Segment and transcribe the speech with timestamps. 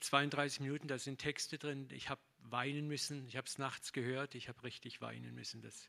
[0.00, 1.88] 32 Minuten, da sind Texte drin.
[1.92, 5.62] Ich habe weinen müssen, ich habe es nachts gehört, ich habe richtig weinen müssen.
[5.62, 5.88] Das,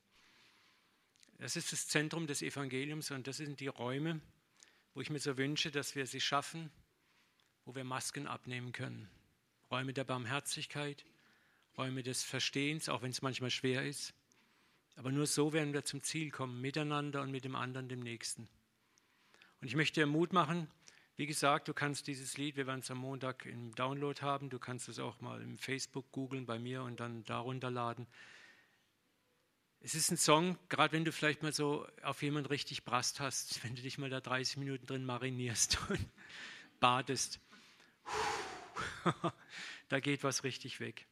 [1.40, 4.22] das ist das Zentrum des Evangeliums und das sind die Räume,
[4.94, 6.72] wo ich mir so wünsche, dass wir sie schaffen,
[7.66, 9.10] wo wir Masken abnehmen können.
[9.72, 11.06] Räume der Barmherzigkeit,
[11.78, 14.14] Räume des Verstehens, auch wenn es manchmal schwer ist.
[14.96, 18.48] Aber nur so werden wir zum Ziel kommen, miteinander und mit dem anderen, dem Nächsten.
[19.60, 20.70] Und ich möchte dir Mut machen,
[21.16, 24.58] wie gesagt, du kannst dieses Lied, wir werden es am Montag im Download haben, du
[24.58, 28.08] kannst es auch mal im Facebook googeln bei mir und dann darunter laden.
[29.80, 33.64] Es ist ein Song, gerade wenn du vielleicht mal so auf jemanden richtig Brast hast,
[33.66, 36.10] wenn du dich mal da 30 Minuten drin marinierst und
[36.80, 37.40] badest.
[39.90, 41.06] da geht was richtig weg.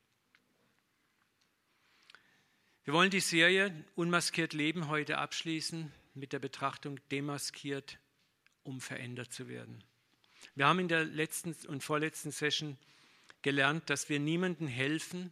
[2.83, 7.99] Wir wollen die Serie Unmaskiert Leben heute abschließen mit der Betrachtung Demaskiert,
[8.63, 9.83] um verändert zu werden.
[10.55, 12.77] Wir haben in der letzten und vorletzten Session
[13.41, 15.31] gelernt, dass wir niemandem helfen,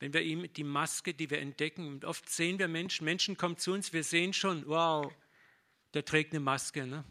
[0.00, 3.56] wenn wir ihm die Maske, die wir entdecken, und oft sehen wir Menschen, Menschen kommen
[3.56, 5.12] zu uns, wir sehen schon, wow,
[5.94, 6.86] der trägt eine Maske.
[6.86, 7.04] Ne?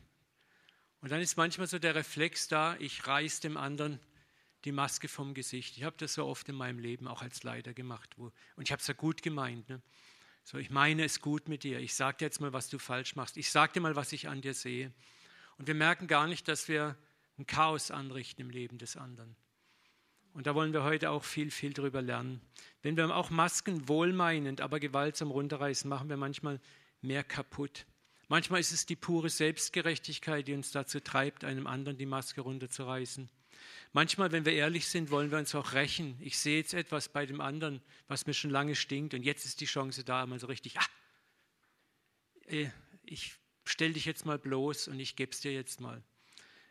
[1.00, 4.00] Und dann ist manchmal so der Reflex da, ich reiß dem anderen
[4.66, 5.78] die Maske vom Gesicht.
[5.78, 8.10] Ich habe das so oft in meinem Leben auch als Leiter gemacht.
[8.18, 9.70] Wo, und ich habe es ja gut gemeint.
[9.70, 9.82] Ne?
[10.44, 11.80] So, ich meine es gut mit dir.
[11.80, 13.38] Ich sage dir jetzt mal, was du falsch machst.
[13.38, 14.92] Ich sage dir mal, was ich an dir sehe.
[15.58, 16.96] Und wir merken gar nicht, dass wir
[17.38, 19.36] ein Chaos anrichten im Leben des anderen.
[20.34, 22.42] Und da wollen wir heute auch viel, viel drüber lernen.
[22.82, 26.62] Wenn wir auch Masken wohlmeinend, aber gewaltsam runterreißen, machen wir manchmal
[27.02, 27.86] mehr kaputt.
[28.30, 33.30] Manchmal ist es die pure Selbstgerechtigkeit, die uns dazu treibt, einem anderen die Maske runterzureißen.
[33.92, 36.18] Manchmal, wenn wir ehrlich sind, wollen wir uns auch rächen.
[36.22, 39.60] Ich sehe jetzt etwas bei dem anderen, was mir schon lange stinkt, und jetzt ist
[39.60, 40.86] die Chance da, mal so richtig, ah,
[42.48, 42.70] äh,
[43.04, 43.36] ich
[43.66, 46.02] stelle dich jetzt mal bloß und ich gebe es dir jetzt mal.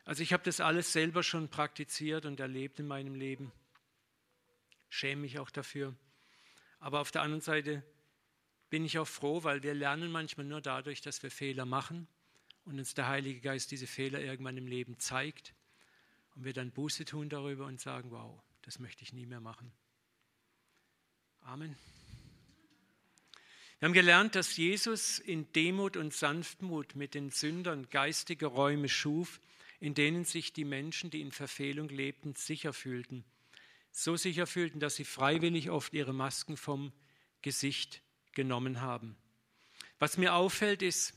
[0.04, 3.52] Also ich habe das alles selber schon praktiziert und erlebt in meinem Leben.
[4.88, 5.94] Schäme mich auch dafür.
[6.78, 7.82] Aber auf der anderen Seite
[8.70, 12.08] bin ich auch froh, weil wir lernen manchmal nur dadurch, dass wir Fehler machen
[12.64, 15.54] und uns der Heilige Geist diese Fehler irgendwann im Leben zeigt
[16.34, 19.72] und wir dann Buße tun darüber und sagen, wow, das möchte ich nie mehr machen.
[21.42, 21.76] Amen.
[23.78, 29.40] Wir haben gelernt, dass Jesus in Demut und Sanftmut mit den Sündern geistige Räume schuf,
[29.80, 33.24] in denen sich die Menschen, die in Verfehlung lebten, sicher fühlten.
[33.90, 36.92] So sicher fühlten, dass sie freiwillig oft ihre Masken vom
[37.42, 38.02] Gesicht
[38.32, 39.16] genommen haben.
[39.98, 41.14] Was mir auffällt, ist,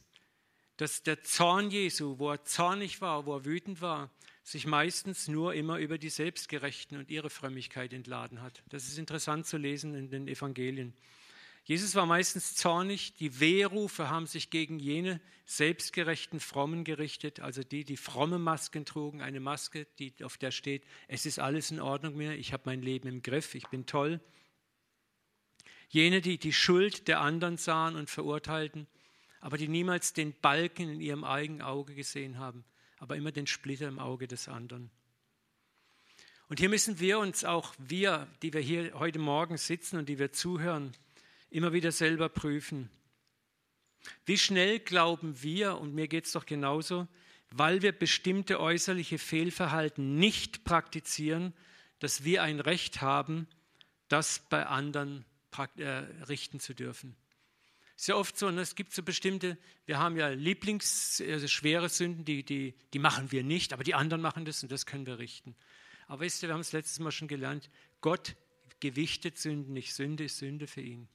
[0.78, 4.10] dass der Zorn Jesu, wo er zornig war, wo er wütend war,
[4.44, 8.64] sich meistens nur immer über die Selbstgerechten und ihre Frömmigkeit entladen hat.
[8.70, 10.94] Das ist interessant zu lesen in den Evangelien.
[11.66, 17.86] Jesus war meistens zornig, die Wehrufe haben sich gegen jene selbstgerechten Frommen gerichtet, also die,
[17.86, 22.16] die fromme Masken trugen, eine Maske, die, auf der steht, es ist alles in Ordnung
[22.16, 24.20] mir, ich habe mein Leben im Griff, ich bin toll.
[25.88, 28.88] Jene, die die Schuld der anderen sahen und verurteilten,
[29.40, 32.66] aber die niemals den Balken in ihrem eigenen Auge gesehen haben,
[32.98, 34.92] aber immer den Splitter im Auge des anderen.
[36.50, 40.20] Und hier müssen wir uns auch, wir, die wir hier heute Morgen sitzen und die
[40.20, 40.94] wir zuhören,
[41.54, 42.90] immer wieder selber prüfen.
[44.26, 47.08] Wie schnell glauben wir, und mir geht es doch genauso,
[47.52, 51.54] weil wir bestimmte äußerliche Fehlverhalten nicht praktizieren,
[52.00, 53.48] dass wir ein Recht haben,
[54.08, 55.26] das bei anderen
[55.78, 55.84] äh,
[56.28, 57.16] richten zu dürfen.
[57.96, 61.90] Ist ja oft so, ne, es gibt so bestimmte, wir haben ja Lieblings, also schwere
[61.90, 65.06] Sünden, die, die, die machen wir nicht, aber die anderen machen das und das können
[65.06, 65.56] wir richten.
[66.08, 67.70] Aber wisst ihr, wir haben es letztes Mal schon gelernt,
[68.02, 68.36] Gott
[68.80, 71.08] gewichtet Sünden nicht, Sünde ist Sünde für ihn.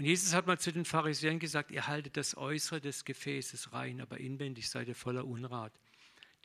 [0.00, 4.00] Und Jesus hat mal zu den Pharisäern gesagt, ihr haltet das Äußere des Gefäßes rein,
[4.00, 5.78] aber inwendig seid ihr voller Unrat.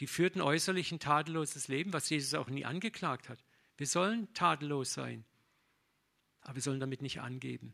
[0.01, 3.39] Die führten äußerlich ein tadelloses Leben, was Jesus auch nie angeklagt hat.
[3.77, 5.23] Wir sollen tadellos sein,
[6.41, 7.73] aber wir sollen damit nicht angeben.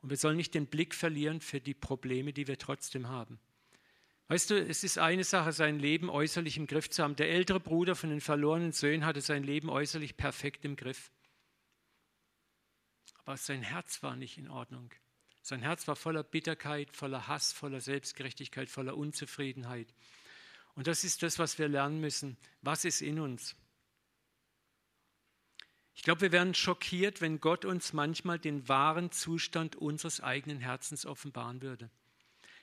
[0.00, 3.40] Und wir sollen nicht den Blick verlieren für die Probleme, die wir trotzdem haben.
[4.28, 7.16] Weißt du, es ist eine Sache, sein Leben äußerlich im Griff zu haben.
[7.16, 11.10] Der ältere Bruder von den verlorenen Söhnen hatte sein Leben äußerlich perfekt im Griff.
[13.24, 14.92] Aber sein Herz war nicht in Ordnung.
[15.46, 19.86] Sein Herz war voller Bitterkeit, voller Hass, voller Selbstgerechtigkeit, voller Unzufriedenheit.
[20.74, 22.36] Und das ist das, was wir lernen müssen.
[22.62, 23.54] Was ist in uns?
[25.94, 31.06] Ich glaube, wir werden schockiert, wenn Gott uns manchmal den wahren Zustand unseres eigenen Herzens
[31.06, 31.90] offenbaren würde.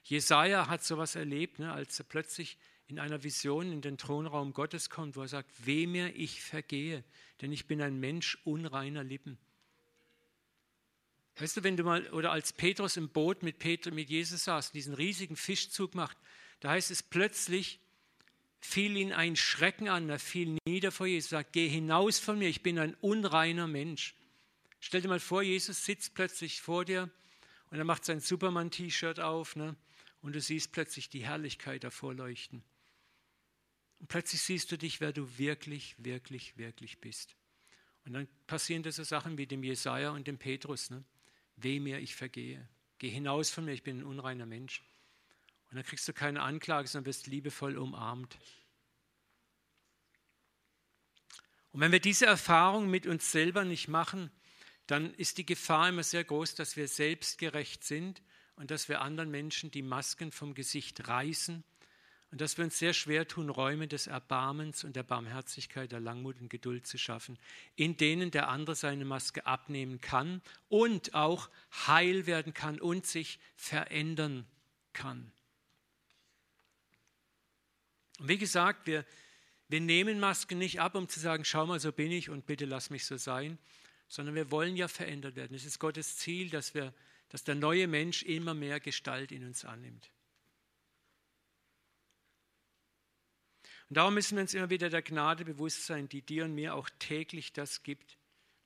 [0.03, 2.57] Jesaja hat sowas erlebt, ne, als er plötzlich
[2.87, 7.05] in einer Vision in den Thronraum Gottes kommt, wo er sagt: Weh mir, ich vergehe,
[7.39, 9.37] denn ich bin ein Mensch unreiner Lippen.
[11.37, 14.71] Weißt du, wenn du mal, oder als Petrus im Boot mit, Peter, mit Jesus saß,
[14.71, 16.17] diesen riesigen Fischzug macht,
[16.59, 17.79] da heißt es plötzlich,
[18.61, 22.47] fiel ihn ein Schrecken an, er fiel nieder vor Jesus, sagt, geh hinaus von mir,
[22.47, 24.15] ich bin ein unreiner Mensch.
[24.79, 27.09] Stell dir mal vor, Jesus sitzt plötzlich vor dir
[27.71, 29.75] und er macht sein Superman-T-Shirt auf ne?
[30.21, 32.63] und du siehst plötzlich die Herrlichkeit davor leuchten.
[33.99, 37.35] Und plötzlich siehst du dich, wer du wirklich, wirklich, wirklich bist.
[38.05, 40.89] Und dann passieren so Sachen wie dem Jesaja und dem Petrus.
[40.89, 41.03] Ne?
[41.55, 42.67] Weh mir, ich vergehe.
[42.97, 44.83] Geh hinaus von mir, ich bin ein unreiner Mensch.
[45.69, 48.37] Und dann kriegst du keine Anklage, sondern wirst liebevoll umarmt.
[51.71, 54.31] Und wenn wir diese Erfahrung mit uns selber nicht machen,
[54.87, 58.21] dann ist die Gefahr immer sehr groß, dass wir selbstgerecht sind
[58.55, 61.63] und dass wir anderen Menschen die Masken vom Gesicht reißen
[62.33, 66.41] und dass wir uns sehr schwer tun, Räume des Erbarmens und der Barmherzigkeit, der Langmut
[66.41, 67.37] und Geduld zu schaffen,
[67.75, 71.51] in denen der andere seine Maske abnehmen kann und auch
[71.85, 74.47] heil werden kann und sich verändern
[74.93, 75.31] kann.
[78.17, 79.05] Und wie gesagt, wir,
[79.67, 82.65] wir nehmen Masken nicht ab, um zu sagen, schau mal, so bin ich und bitte
[82.65, 83.59] lass mich so sein,
[84.07, 85.55] sondern wir wollen ja verändert werden.
[85.55, 86.95] Es ist Gottes Ziel, dass, wir,
[87.29, 90.09] dass der neue Mensch immer mehr Gestalt in uns annimmt.
[93.89, 96.75] Und darum müssen wir uns immer wieder der Gnade bewusst sein, die dir und mir
[96.75, 98.17] auch täglich das gibt,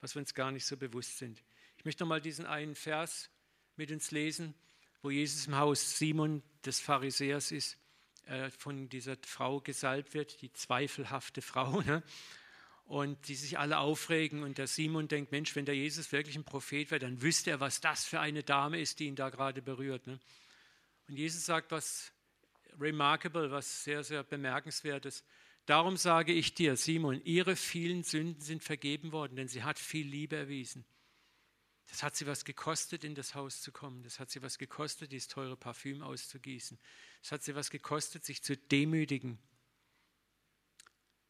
[0.01, 1.43] was wir uns gar nicht so bewusst sind.
[1.77, 3.29] Ich möchte noch mal diesen einen Vers
[3.75, 4.53] mit uns lesen,
[5.01, 7.77] wo Jesus im Haus Simon des Pharisäers ist
[8.25, 11.81] äh, von dieser Frau gesalbt wird, die zweifelhafte Frau.
[11.81, 12.03] Ne?
[12.85, 16.45] Und die sich alle aufregen und der Simon denkt, Mensch, wenn der Jesus wirklich ein
[16.45, 19.61] Prophet wäre, dann wüsste er, was das für eine Dame ist, die ihn da gerade
[19.61, 20.07] berührt.
[20.07, 20.19] Ne?
[21.07, 22.13] Und Jesus sagt was
[22.79, 25.23] remarkable, was sehr, sehr bemerkenswertes.
[25.65, 30.07] Darum sage ich dir, Simon, ihre vielen Sünden sind vergeben worden, denn sie hat viel
[30.07, 30.85] Liebe erwiesen.
[31.87, 34.03] Das hat sie was gekostet, in das Haus zu kommen.
[34.03, 36.77] Das hat sie was gekostet, dieses teure Parfüm auszugießen.
[37.21, 39.39] Das hat sie was gekostet, sich zu demütigen.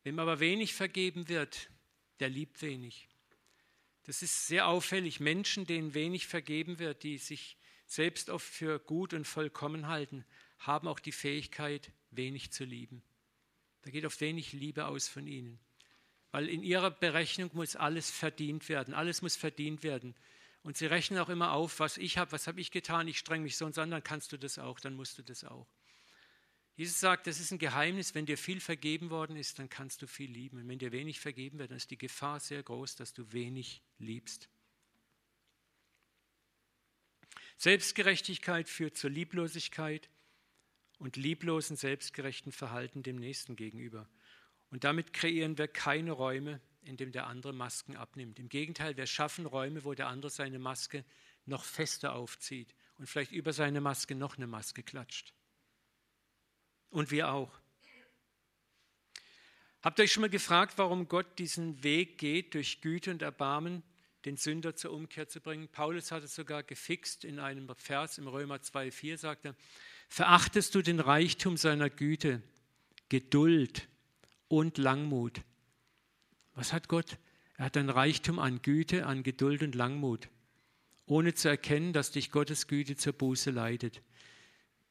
[0.03, 1.69] Wem aber wenig vergeben wird,
[2.19, 3.07] der liebt wenig.
[4.03, 5.19] Das ist sehr auffällig.
[5.19, 10.25] Menschen, denen wenig vergeben wird, die sich selbst oft für gut und vollkommen halten,
[10.59, 13.03] haben auch die Fähigkeit, wenig zu lieben.
[13.81, 15.59] Da geht oft wenig Liebe aus von ihnen.
[16.31, 18.93] Weil in ihrer Berechnung muss alles verdient werden.
[18.93, 20.15] Alles muss verdient werden.
[20.63, 23.43] Und sie rechnen auch immer auf, was ich habe, was habe ich getan, ich streng
[23.43, 25.67] mich so und an, dann kannst du das auch, dann musst du das auch.
[26.75, 30.07] Jesus sagt, das ist ein Geheimnis, wenn dir viel vergeben worden ist, dann kannst du
[30.07, 30.59] viel lieben.
[30.59, 33.81] Und wenn dir wenig vergeben wird, dann ist die Gefahr sehr groß, dass du wenig
[33.97, 34.49] liebst.
[37.57, 40.09] Selbstgerechtigkeit führt zur Lieblosigkeit
[40.99, 44.07] und lieblosen, selbstgerechten Verhalten dem Nächsten gegenüber.
[44.69, 48.39] Und damit kreieren wir keine Räume, indem der andere Masken abnimmt.
[48.39, 51.05] Im Gegenteil, wir schaffen Räume, wo der andere seine Maske
[51.45, 55.33] noch fester aufzieht und vielleicht über seine Maske noch eine Maske klatscht.
[56.89, 57.59] Und wir auch.
[59.81, 63.83] Habt ihr euch schon mal gefragt, warum Gott diesen Weg geht, durch Güte und Erbarmen
[64.25, 65.69] den Sünder zur Umkehr zu bringen?
[65.69, 69.55] Paulus hat es sogar gefixt in einem Vers im Römer 2,4 sagt er,
[70.07, 72.41] verachtest du den Reichtum seiner Güte,
[73.09, 73.87] Geduld
[74.47, 75.41] und Langmut,
[76.57, 77.19] was hat Gott?
[77.57, 80.27] Er hat ein Reichtum an Güte, an Geduld und Langmut,
[81.05, 84.01] ohne zu erkennen, dass dich Gottes Güte zur Buße leitet.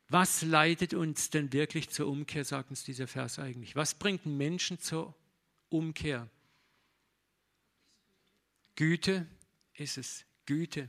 [0.08, 3.74] Was leitet uns denn wirklich zur Umkehr, sagt uns dieser Vers eigentlich?
[3.74, 5.16] Was bringt Menschen zur
[5.68, 6.30] Umkehr?
[8.76, 9.26] Güte
[9.74, 10.88] ist es, Güte.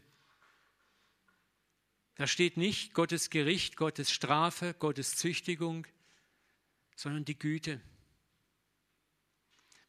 [2.18, 5.86] Da steht nicht Gottes Gericht, Gottes Strafe, Gottes Züchtigung,
[6.96, 7.80] sondern die Güte.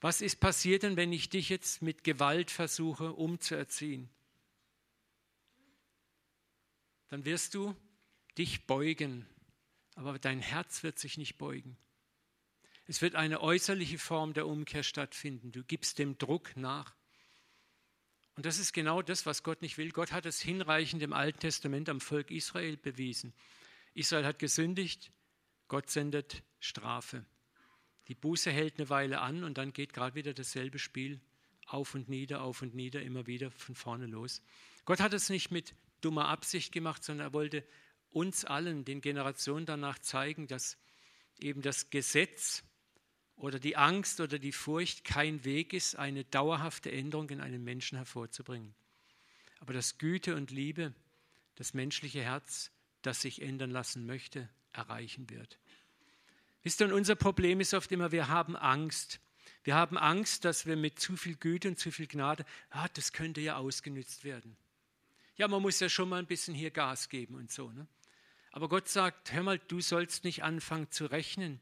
[0.02, 4.10] Was ist passiert denn, wenn ich dich jetzt mit Gewalt versuche umzuerziehen?
[7.08, 7.74] Dann wirst du
[8.36, 9.26] dich beugen,
[9.94, 11.78] aber dein Herz wird sich nicht beugen.
[12.84, 15.50] Es wird eine äußerliche Form der Umkehr stattfinden.
[15.50, 16.94] Du gibst dem Druck nach.
[18.38, 19.90] Und das ist genau das, was Gott nicht will.
[19.90, 23.34] Gott hat es hinreichend im Alten Testament am Volk Israel bewiesen.
[23.94, 25.10] Israel hat gesündigt,
[25.66, 27.24] Gott sendet Strafe.
[28.06, 31.20] Die Buße hält eine Weile an und dann geht gerade wieder dasselbe Spiel
[31.66, 34.40] auf und nieder, auf und nieder, immer wieder von vorne los.
[34.84, 37.64] Gott hat es nicht mit dummer Absicht gemacht, sondern er wollte
[38.08, 40.78] uns allen, den Generationen danach zeigen, dass
[41.40, 42.62] eben das Gesetz
[43.38, 47.96] oder die Angst oder die Furcht kein Weg ist, eine dauerhafte Änderung in einem Menschen
[47.96, 48.74] hervorzubringen.
[49.60, 50.92] Aber dass Güte und Liebe
[51.54, 52.70] das menschliche Herz,
[53.02, 55.58] das sich ändern lassen möchte, erreichen wird.
[56.62, 59.20] Wisst ihr, und unser Problem ist oft immer, wir haben Angst.
[59.62, 63.12] Wir haben Angst, dass wir mit zu viel Güte und zu viel Gnade, ah, das
[63.12, 64.56] könnte ja ausgenützt werden.
[65.36, 67.70] Ja, man muss ja schon mal ein bisschen hier Gas geben und so.
[67.70, 67.86] Ne?
[68.50, 71.60] Aber Gott sagt, hör mal, du sollst nicht anfangen zu rechnen.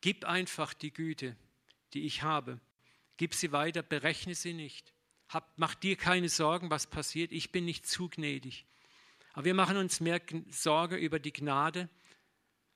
[0.00, 1.36] Gib einfach die Güte,
[1.94, 2.60] die ich habe.
[3.16, 4.92] Gib sie weiter, berechne sie nicht.
[5.28, 7.32] Hab, mach dir keine Sorgen, was passiert.
[7.32, 8.66] Ich bin nicht zu gnädig.
[9.32, 11.88] Aber wir machen uns mehr Sorge über die Gnade,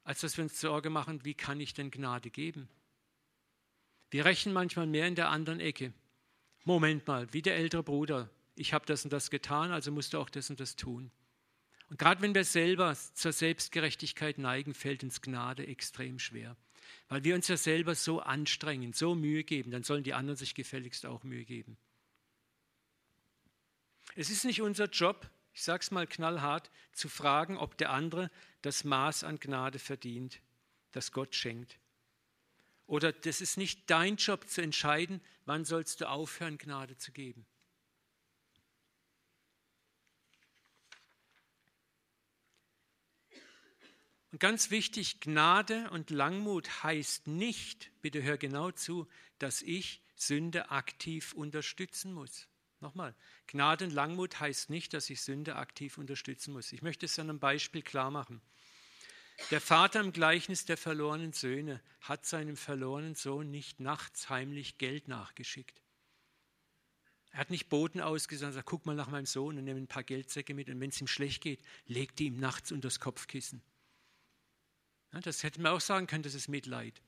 [0.05, 2.69] als dass wir uns Sorge machen, wie kann ich denn Gnade geben?
[4.11, 5.93] Wir rechnen manchmal mehr in der anderen Ecke.
[6.65, 10.19] Moment mal, wie der ältere Bruder, ich habe das und das getan, also musst du
[10.19, 11.11] auch das und das tun.
[11.89, 16.57] Und gerade wenn wir selber zur Selbstgerechtigkeit neigen, fällt uns Gnade extrem schwer.
[17.09, 20.55] Weil wir uns ja selber so anstrengen, so Mühe geben, dann sollen die anderen sich
[20.55, 21.77] gefälligst auch Mühe geben.
[24.17, 28.31] Es ist nicht unser Job, ich sage es mal knallhart, zu fragen, ob der andere
[28.63, 30.41] das Maß an Gnade verdient,
[30.93, 31.79] das Gott schenkt.
[32.87, 37.47] Oder das ist nicht dein Job zu entscheiden, wann sollst du aufhören, Gnade zu geben.
[44.33, 49.09] Und ganz wichtig, Gnade und Langmut heißt nicht, bitte hör genau zu,
[49.39, 52.47] dass ich Sünde aktiv unterstützen muss.
[52.81, 53.15] Nochmal,
[53.47, 56.73] Gnade und Langmut heißt nicht, dass ich Sünde aktiv unterstützen muss.
[56.73, 58.41] Ich möchte es an einem Beispiel klar machen.
[59.51, 65.09] Der Vater im Gleichnis der verlorenen Söhne hat seinem verlorenen Sohn nicht nachts heimlich Geld
[65.09, 65.83] nachgeschickt.
[67.33, 70.05] Er hat nicht Boten ausgesandt, sagt, guck mal nach meinem Sohn und nimm ein paar
[70.05, 73.63] Geldsäcke mit und wenn es ihm schlecht geht, legt die ihm nachts unter das Kopfkissen.
[75.13, 77.03] Das hätte man auch sagen können, das ist Mitleid.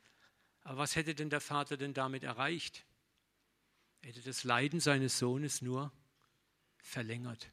[0.64, 2.84] Aber was hätte denn der Vater denn damit erreicht?
[4.00, 5.92] Er hätte das Leiden seines Sohnes nur
[6.78, 7.50] verlängert.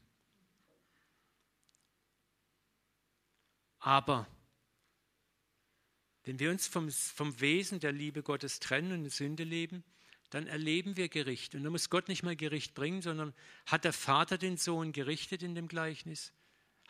[3.78, 4.26] Aber
[6.24, 9.84] wenn wir uns vom, vom Wesen der Liebe Gottes trennen und in Sünde leben,
[10.28, 11.54] dann erleben wir Gericht.
[11.54, 13.34] Und da muss Gott nicht mal Gericht bringen, sondern
[13.66, 16.32] hat der Vater den Sohn gerichtet in dem Gleichnis?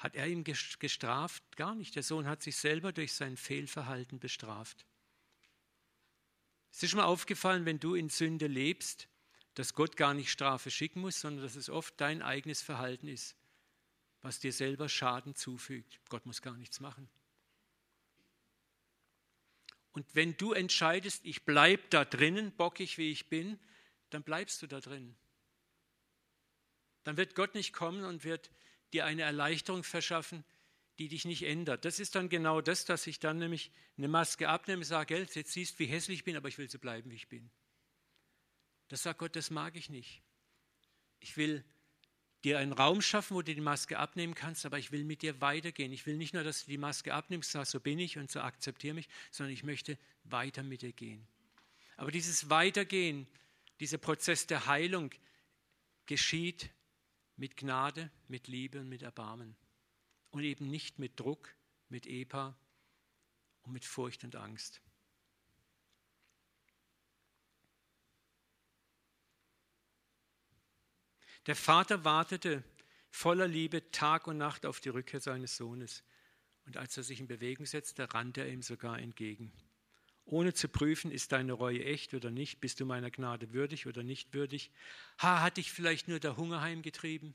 [0.00, 1.44] Hat er ihn gestraft?
[1.56, 1.94] Gar nicht.
[1.94, 4.86] Der Sohn hat sich selber durch sein Fehlverhalten bestraft.
[6.72, 9.08] Es ist schon mal aufgefallen, wenn du in Sünde lebst,
[9.54, 13.36] dass Gott gar nicht Strafe schicken muss, sondern dass es oft dein eigenes Verhalten ist,
[14.22, 16.00] was dir selber Schaden zufügt.
[16.08, 17.10] Gott muss gar nichts machen.
[19.92, 23.58] Und wenn du entscheidest, ich bleibe da drinnen, bockig wie ich bin,
[24.08, 25.14] dann bleibst du da drin.
[27.02, 28.50] Dann wird Gott nicht kommen und wird
[28.92, 30.44] dir eine Erleichterung verschaffen,
[30.98, 31.84] die dich nicht ändert.
[31.84, 35.74] Das ist dann genau das, dass ich dann nämlich eine Maske abnehme sage, jetzt siehst
[35.74, 37.50] du, wie hässlich ich bin, aber ich will so bleiben, wie ich bin.
[38.88, 40.22] Das sagt Gott, das mag ich nicht.
[41.20, 41.64] Ich will
[42.44, 45.40] dir einen Raum schaffen, wo du die Maske abnehmen kannst, aber ich will mit dir
[45.40, 45.92] weitergehen.
[45.92, 48.40] Ich will nicht nur, dass du die Maske abnimmst, sagst, so bin ich und so
[48.40, 51.26] akzeptiere mich, sondern ich möchte weiter mit dir gehen.
[51.96, 53.26] Aber dieses Weitergehen,
[53.78, 55.10] dieser Prozess der Heilung
[56.06, 56.70] geschieht
[57.40, 59.56] mit Gnade, mit Liebe und mit Erbarmen.
[60.30, 61.54] Und eben nicht mit Druck,
[61.88, 62.54] mit Epa
[63.62, 64.82] und mit Furcht und Angst.
[71.46, 72.62] Der Vater wartete
[73.08, 76.04] voller Liebe Tag und Nacht auf die Rückkehr seines Sohnes.
[76.66, 79.50] Und als er sich in Bewegung setzte, rannte er ihm sogar entgegen.
[80.30, 84.04] Ohne zu prüfen, ist deine Reue echt oder nicht, bist du meiner Gnade würdig oder
[84.04, 84.70] nicht würdig.
[85.18, 87.34] Ha, hat dich vielleicht nur der Hunger heimgetrieben?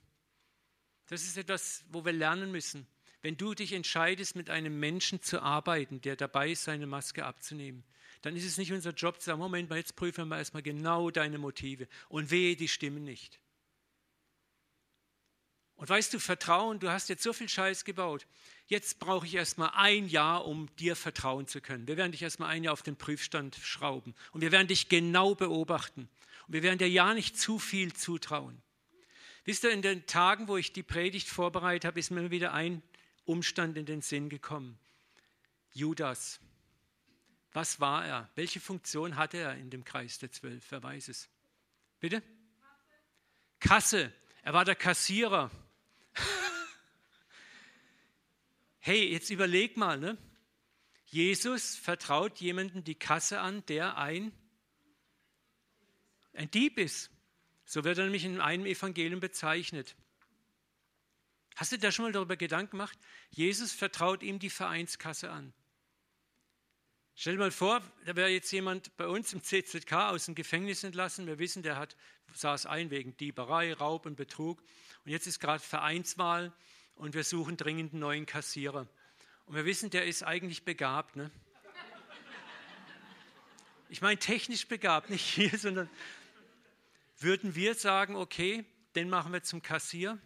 [1.07, 2.87] Das ist etwas, wo wir lernen müssen.
[3.21, 7.83] Wenn du dich entscheidest, mit einem Menschen zu arbeiten, der dabei ist, seine Maske abzunehmen,
[8.21, 11.11] dann ist es nicht unser Job zu sagen, Moment mal, jetzt prüfen wir erstmal genau
[11.11, 13.41] deine Motive und wehe, die stimmen nicht.
[15.77, 18.25] Und weißt du, Vertrauen, du hast jetzt so viel Scheiß gebaut.
[18.67, 21.87] Jetzt brauche ich erstmal ein Jahr, um dir vertrauen zu können.
[21.87, 24.15] Wir werden dich erstmal ein Jahr auf den Prüfstand schrauben.
[24.31, 26.09] Und wir werden dich genau beobachten.
[26.47, 28.61] Und wir werden dir ja nicht zu viel zutrauen.
[29.43, 32.81] Wisst ihr, in den Tagen, wo ich die Predigt vorbereitet habe, ist mir wieder ein
[33.25, 34.79] Umstand in den Sinn gekommen.
[35.73, 36.39] Judas.
[37.51, 38.29] Was war er?
[38.35, 40.65] Welche Funktion hatte er in dem Kreis der Zwölf?
[40.71, 41.29] Wer weiß es?
[41.99, 42.23] Bitte?
[43.59, 44.11] Kasse.
[44.41, 45.51] Er war der Kassierer.
[48.79, 50.17] hey, jetzt überleg mal, ne?
[51.05, 54.31] Jesus vertraut jemanden die Kasse an, der ein,
[56.33, 57.11] ein Dieb ist.
[57.63, 59.95] So wird er nämlich in einem Evangelium bezeichnet.
[61.55, 62.99] Hast du da schon mal darüber Gedanken gemacht?
[63.29, 65.53] Jesus vertraut ihm die Vereinskasse an.
[67.17, 70.83] Stell dir mal vor, da wäre jetzt jemand bei uns im CZK aus dem Gefängnis
[70.83, 71.27] entlassen.
[71.27, 71.95] Wir wissen, der hat,
[72.33, 74.61] saß ein wegen Dieberei, Raub und Betrug.
[75.05, 76.51] Und jetzt ist gerade Vereinswahl
[76.95, 78.87] und wir suchen dringend einen neuen Kassierer.
[79.45, 81.15] Und wir wissen, der ist eigentlich begabt.
[81.15, 81.29] Ne?
[83.89, 85.89] Ich meine technisch begabt, nicht hier, sondern
[87.19, 90.19] würden wir sagen, okay, den machen wir zum Kassier?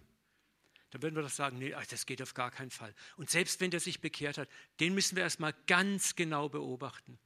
[0.91, 2.95] Dann würden wir doch sagen, nee, das geht auf gar keinen Fall.
[3.17, 7.19] Und selbst wenn der sich bekehrt hat, den müssen wir erstmal ganz genau beobachten.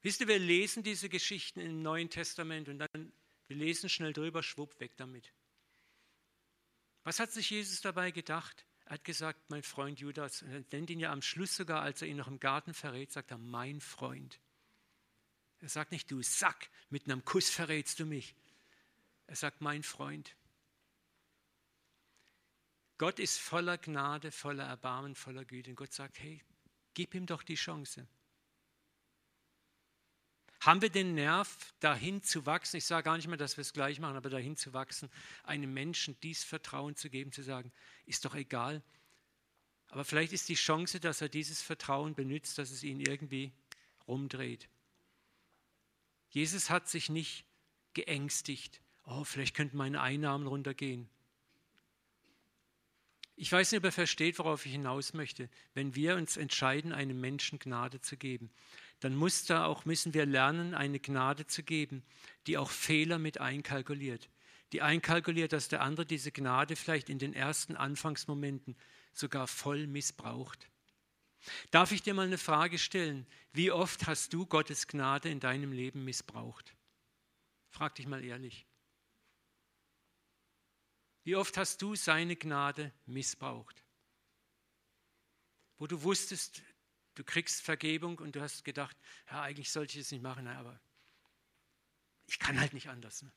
[0.00, 3.12] Wisst ihr, wir lesen diese Geschichten im Neuen Testament und dann,
[3.46, 5.32] wir lesen schnell drüber, schwupp, weg damit.
[7.04, 8.64] Was hat sich Jesus dabei gedacht?
[8.84, 12.08] Er hat gesagt, mein Freund Judas, er nennt ihn ja am Schluss sogar, als er
[12.08, 14.40] ihn noch im Garten verrät, sagt er, mein Freund.
[15.60, 18.34] Er sagt nicht, du Sack, mit einem Kuss verrätst du mich.
[19.26, 20.36] Er sagt, mein Freund.
[22.98, 25.70] Gott ist voller Gnade, voller Erbarmen, voller Güte.
[25.70, 26.42] Und Gott sagt, hey,
[26.94, 28.06] gib ihm doch die Chance.
[30.62, 32.76] Haben wir den Nerv, dahin zu wachsen?
[32.76, 35.10] Ich sage gar nicht mehr, dass wir es gleich machen, aber dahin zu wachsen,
[35.42, 37.72] einem Menschen dies Vertrauen zu geben, zu sagen,
[38.06, 38.80] ist doch egal.
[39.88, 43.50] Aber vielleicht ist die Chance, dass er dieses Vertrauen benutzt, dass es ihn irgendwie
[44.06, 44.68] rumdreht.
[46.30, 47.44] Jesus hat sich nicht
[47.94, 48.80] geängstigt.
[49.04, 51.08] Oh, vielleicht könnten meine Einnahmen runtergehen.
[53.34, 55.50] Ich weiß nicht, ob er versteht, worauf ich hinaus möchte.
[55.74, 58.52] Wenn wir uns entscheiden, einem Menschen Gnade zu geben,
[59.02, 62.04] dann muss da auch, müssen wir lernen, eine Gnade zu geben,
[62.46, 64.30] die auch Fehler mit einkalkuliert.
[64.70, 68.76] Die einkalkuliert, dass der andere diese Gnade vielleicht in den ersten Anfangsmomenten
[69.12, 70.70] sogar voll missbraucht.
[71.72, 73.26] Darf ich dir mal eine Frage stellen?
[73.52, 76.72] Wie oft hast du Gottes Gnade in deinem Leben missbraucht?
[77.70, 78.68] Frag dich mal ehrlich.
[81.24, 83.82] Wie oft hast du seine Gnade missbraucht?
[85.78, 86.62] Wo du wusstest,
[87.14, 88.96] Du kriegst Vergebung und du hast gedacht,
[89.30, 90.80] ja, eigentlich sollte ich es nicht machen, aber
[92.26, 93.22] ich kann halt nicht anders.
[93.22, 93.32] Ne?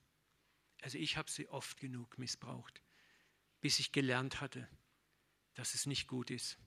[0.81, 2.81] Also ich habe sie oft genug missbraucht,
[3.59, 4.67] bis ich gelernt hatte,
[5.55, 6.57] dass es nicht gut ist.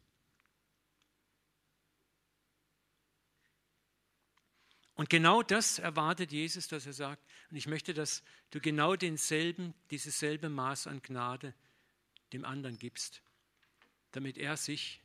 [4.94, 9.72] Und genau das erwartet Jesus, dass er sagt, und ich möchte, dass du genau denselben,
[9.92, 11.54] dieses selbe Maß an Gnade
[12.32, 13.22] dem anderen gibst,
[14.10, 15.00] damit er sich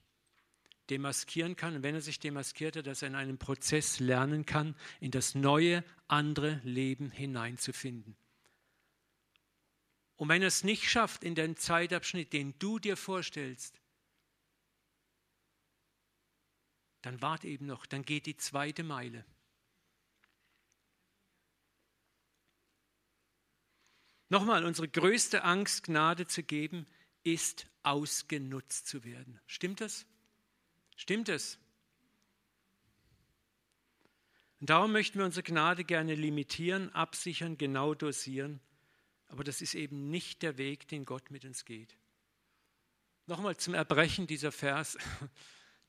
[0.90, 5.12] demaskieren kann und wenn er sich demaskierte, dass er in einem Prozess lernen kann, in
[5.12, 8.16] das neue, andere Leben hineinzufinden.
[10.16, 13.82] Und wenn er es nicht schafft in den Zeitabschnitt, den du dir vorstellst,
[17.02, 19.26] dann wart eben noch, dann geht die zweite Meile.
[24.30, 26.88] Nochmal, unsere größte Angst, Gnade zu geben,
[27.24, 29.40] ist ausgenutzt zu werden.
[29.46, 30.06] Stimmt das?
[30.96, 31.58] Stimmt es?
[34.60, 38.62] Und darum möchten wir unsere Gnade gerne limitieren, absichern, genau dosieren.
[39.28, 41.98] Aber das ist eben nicht der Weg, den Gott mit uns geht.
[43.26, 44.98] Nochmal zum Erbrechen dieser Vers.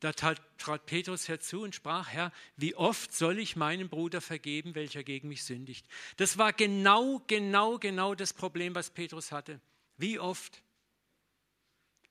[0.01, 5.03] Da trat Petrus herzu und sprach, Herr, wie oft soll ich meinem Bruder vergeben, welcher
[5.03, 5.87] gegen mich sündigt?
[6.19, 9.63] Das war genau, genau, genau das Problem, was Petrus hatte.
[9.97, 10.63] Wie oft?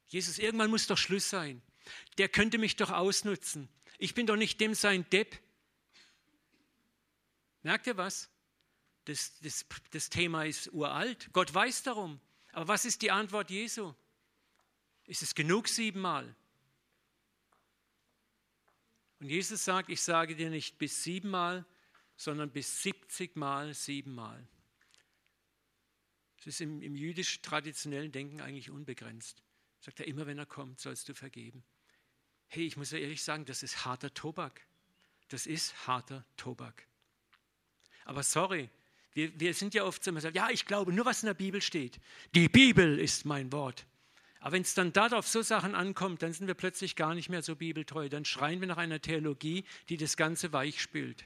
[0.07, 1.61] Jesus, irgendwann muss doch Schluss sein
[2.17, 3.69] der könnte mich doch ausnutzen.
[3.97, 5.39] Ich bin doch nicht dem sein Depp.
[7.61, 8.29] Merkt ihr was?
[9.05, 11.29] Das, das, das Thema ist uralt.
[11.33, 12.19] Gott weiß darum.
[12.51, 13.93] Aber was ist die Antwort Jesu?
[15.05, 16.35] Ist es genug siebenmal?
[19.19, 21.65] Und Jesus sagt, ich sage dir nicht bis siebenmal,
[22.15, 24.47] sondern bis siebzigmal siebenmal.
[26.37, 29.41] Das ist im, im jüdisch traditionellen Denken eigentlich unbegrenzt.
[29.79, 31.63] Sagt er, immer wenn er kommt, sollst du vergeben.
[32.53, 34.61] Hey, ich muss ja ehrlich sagen, das ist harter Tobak.
[35.29, 36.85] Das ist harter Tobak.
[38.05, 38.69] Aber sorry,
[39.13, 41.99] wir, wir sind ja oft so, ja, ich glaube nur, was in der Bibel steht.
[42.35, 43.87] Die Bibel ist mein Wort.
[44.39, 47.41] Aber wenn es dann darauf so Sachen ankommt, dann sind wir plötzlich gar nicht mehr
[47.41, 48.07] so bibeltreu.
[48.07, 51.25] Dann schreien wir nach einer Theologie, die das Ganze weich spült.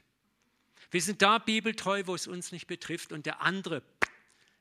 [0.90, 3.82] Wir sind da bibeltreu, wo es uns nicht betrifft und der andere,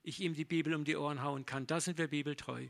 [0.04, 1.66] ich ihm die Bibel um die Ohren hauen kann.
[1.66, 2.64] Da sind wir bibeltreu.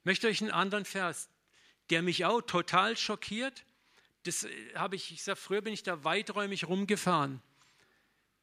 [0.00, 1.28] Ich möchte euch einen anderen Vers
[1.90, 3.64] der mich auch total schockiert.
[4.24, 7.42] Das äh, habe ich, ich sage, früher bin ich da weiträumig rumgefahren.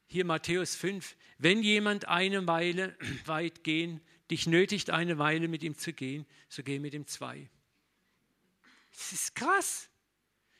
[0.06, 1.16] Hier Matthäus 5.
[1.38, 6.62] Wenn jemand eine Weile weit gehen, dich nötigt, eine Weile mit ihm zu gehen, so
[6.62, 7.48] geh mit ihm zwei.
[8.92, 9.88] Das ist krass.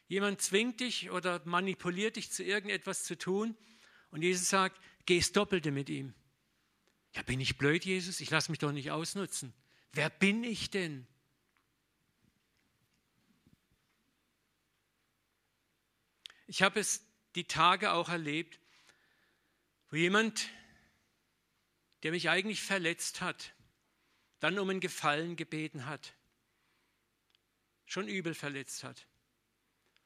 [0.08, 3.56] Jemand zwingt dich oder manipuliert dich zu irgendetwas zu tun
[4.10, 6.14] und Jesus sagt, geh das Doppelte mit ihm.
[7.14, 8.20] Ja, bin ich blöd, Jesus?
[8.20, 9.52] Ich lasse mich doch nicht ausnutzen.
[9.92, 11.06] Wer bin ich denn?
[16.46, 17.04] Ich habe es
[17.34, 18.58] die Tage auch erlebt,
[19.90, 20.48] wo jemand,
[22.02, 23.52] der mich eigentlich verletzt hat,
[24.40, 26.14] dann um einen Gefallen gebeten hat,
[27.84, 29.06] schon übel verletzt hat.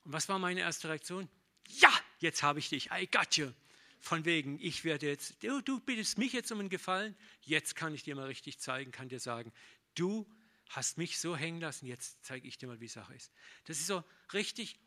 [0.04, 1.28] Und was war meine erste Reaktion?
[1.68, 3.52] Ja, jetzt habe ich dich, I got you.
[4.00, 7.94] Von wegen, ich werde jetzt, du, du bittest mich jetzt um einen Gefallen, jetzt kann
[7.94, 9.52] ich dir mal richtig zeigen, kann dir sagen,
[9.94, 10.26] du
[10.70, 13.32] hast mich so hängen lassen, jetzt zeige ich dir mal, wie die Sache ist.
[13.64, 14.78] Das ist so richtig,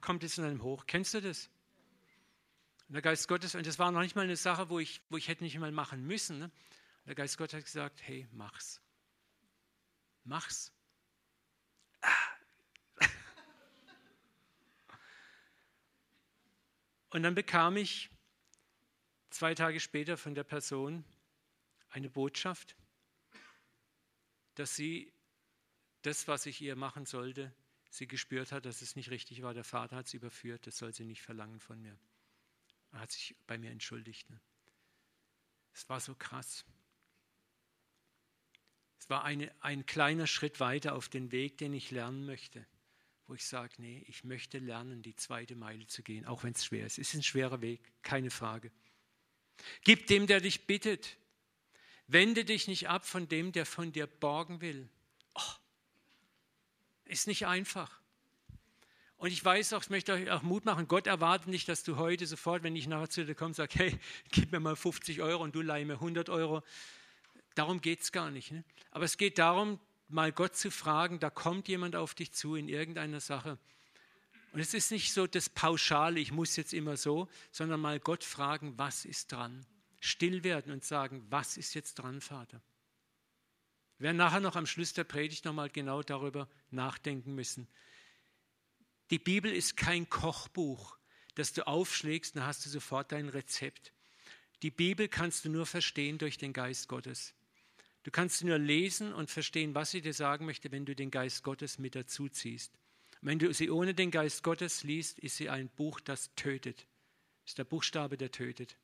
[0.00, 0.86] kommt es in einem hoch.
[0.86, 1.50] Kennst du das?
[2.88, 5.18] Und der Geist Gottes, und das war noch nicht mal eine Sache, wo ich, wo
[5.18, 6.38] ich hätte nicht mal machen müssen.
[6.38, 6.50] Ne?
[7.04, 8.80] der Geist Gottes hat gesagt, hey, mach's.
[10.24, 10.72] Mach's.
[12.00, 12.12] Ah.
[17.10, 18.10] Und dann bekam ich
[19.30, 21.04] zwei Tage später von der Person
[21.90, 22.76] eine Botschaft,
[24.54, 25.12] dass sie
[26.02, 27.52] das, was ich ihr machen sollte,
[27.90, 29.54] sie gespürt hat, dass es nicht richtig war.
[29.54, 31.98] Der Vater hat sie überführt, das soll sie nicht verlangen von mir.
[32.92, 34.28] Er hat sich bei mir entschuldigt.
[34.30, 34.40] Ne?
[35.74, 36.64] Es war so krass.
[38.98, 42.66] Es war eine, ein kleiner Schritt weiter auf den Weg, den ich lernen möchte,
[43.26, 46.64] wo ich sage, nee, ich möchte lernen, die zweite Meile zu gehen, auch wenn es
[46.64, 46.98] schwer ist.
[46.98, 48.72] Es ist ein schwerer Weg, keine Frage.
[49.82, 51.16] Gib dem, der dich bittet.
[52.06, 54.88] Wende dich nicht ab von dem, der von dir borgen will.
[57.08, 58.00] Ist nicht einfach.
[59.16, 61.96] Und ich weiß auch, ich möchte euch auch Mut machen, Gott erwartet nicht, dass du
[61.96, 63.98] heute sofort, wenn ich nachher zu dir komme, sagst, hey,
[64.30, 66.62] gib mir mal 50 Euro und du leih mir 100 Euro.
[67.56, 68.52] Darum geht es gar nicht.
[68.52, 68.62] Ne?
[68.92, 72.68] Aber es geht darum, mal Gott zu fragen, da kommt jemand auf dich zu in
[72.68, 73.58] irgendeiner Sache.
[74.52, 78.22] Und es ist nicht so das Pauschale, ich muss jetzt immer so, sondern mal Gott
[78.22, 79.66] fragen, was ist dran?
[79.98, 82.60] Still werden und sagen, was ist jetzt dran, Vater?
[83.98, 87.66] Wir werden nachher noch am Schluss der Predigt nochmal genau darüber nachdenken müssen.
[89.10, 90.96] Die Bibel ist kein Kochbuch,
[91.34, 93.92] das du aufschlägst, dann hast du sofort dein Rezept.
[94.62, 97.34] Die Bibel kannst du nur verstehen durch den Geist Gottes.
[98.02, 101.42] Du kannst nur lesen und verstehen, was sie dir sagen möchte, wenn du den Geist
[101.42, 102.72] Gottes mit dazu ziehst.
[103.20, 106.86] Wenn du sie ohne den Geist Gottes liest, ist sie ein Buch, das tötet.
[107.44, 108.76] Ist der Buchstabe, der tötet.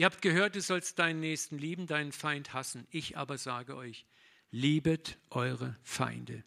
[0.00, 2.86] Ihr habt gehört, du sollst deinen Nächsten lieben, deinen Feind hassen.
[2.90, 4.06] Ich aber sage euch,
[4.50, 6.42] liebet eure Feinde.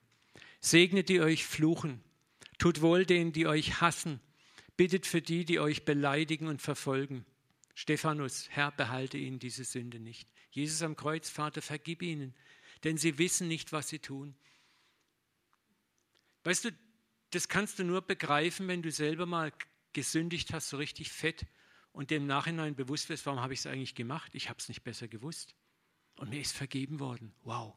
[0.60, 2.02] Segnet die euch fluchen.
[2.58, 4.20] Tut wohl denen, die euch hassen.
[4.76, 7.28] Bittet für die, die euch beleidigen und verfolgen.
[7.76, 10.28] Stephanus, Herr, behalte ihnen diese Sünde nicht.
[10.50, 12.34] Jesus am Kreuz, Vater, vergib ihnen,
[12.84, 14.34] denn sie wissen nicht, was sie tun.
[16.44, 16.72] Weißt du,
[17.30, 19.54] das kannst du nur begreifen, wenn du selber mal
[19.94, 21.46] gesündigt hast, so richtig fett
[21.94, 24.34] und dem Nachhinein bewusst wirst, warum habe ich es eigentlich gemacht?
[24.34, 25.56] Ich habe es nicht besser gewusst.
[26.18, 27.34] Und mir ist vergeben worden.
[27.44, 27.76] Wow.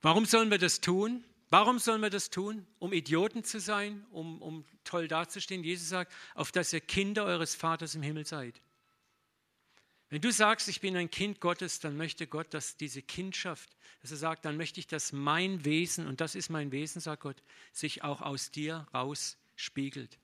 [0.00, 1.24] Warum sollen wir das tun?
[1.50, 2.66] Warum sollen wir das tun?
[2.78, 5.64] Um Idioten zu sein, um, um toll dazustehen?
[5.64, 8.60] Jesus sagt, auf dass ihr Kinder eures Vaters im Himmel seid.
[10.10, 14.10] Wenn du sagst, ich bin ein Kind Gottes, dann möchte Gott, dass diese Kindschaft, dass
[14.10, 17.42] er sagt, dann möchte ich, dass mein Wesen, und das ist mein Wesen, sagt Gott,
[17.72, 20.18] sich auch aus dir rausspiegelt.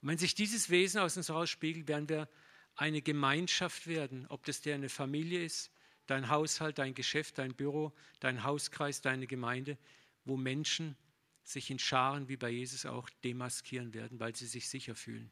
[0.00, 2.28] Und wenn sich dieses Wesen aus uns rausspiegelt, werden wir
[2.76, 5.70] eine Gemeinschaft werden, ob das der eine Familie ist,
[6.06, 9.76] dein Haushalt, dein Geschäft, dein Büro, dein Hauskreis, deine Gemeinde,
[10.24, 10.96] wo Menschen
[11.42, 15.30] sich in Scharen wie bei Jesus auch demaskieren werden, weil sie sich sicher fühlen.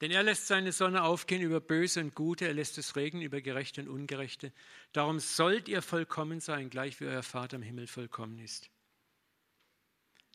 [0.00, 3.40] Denn er lässt seine Sonne aufgehen über Böse und Gute, er lässt es regnen über
[3.40, 4.52] Gerechte und Ungerechte.
[4.92, 8.70] Darum sollt ihr vollkommen sein, gleich wie euer Vater im Himmel vollkommen ist.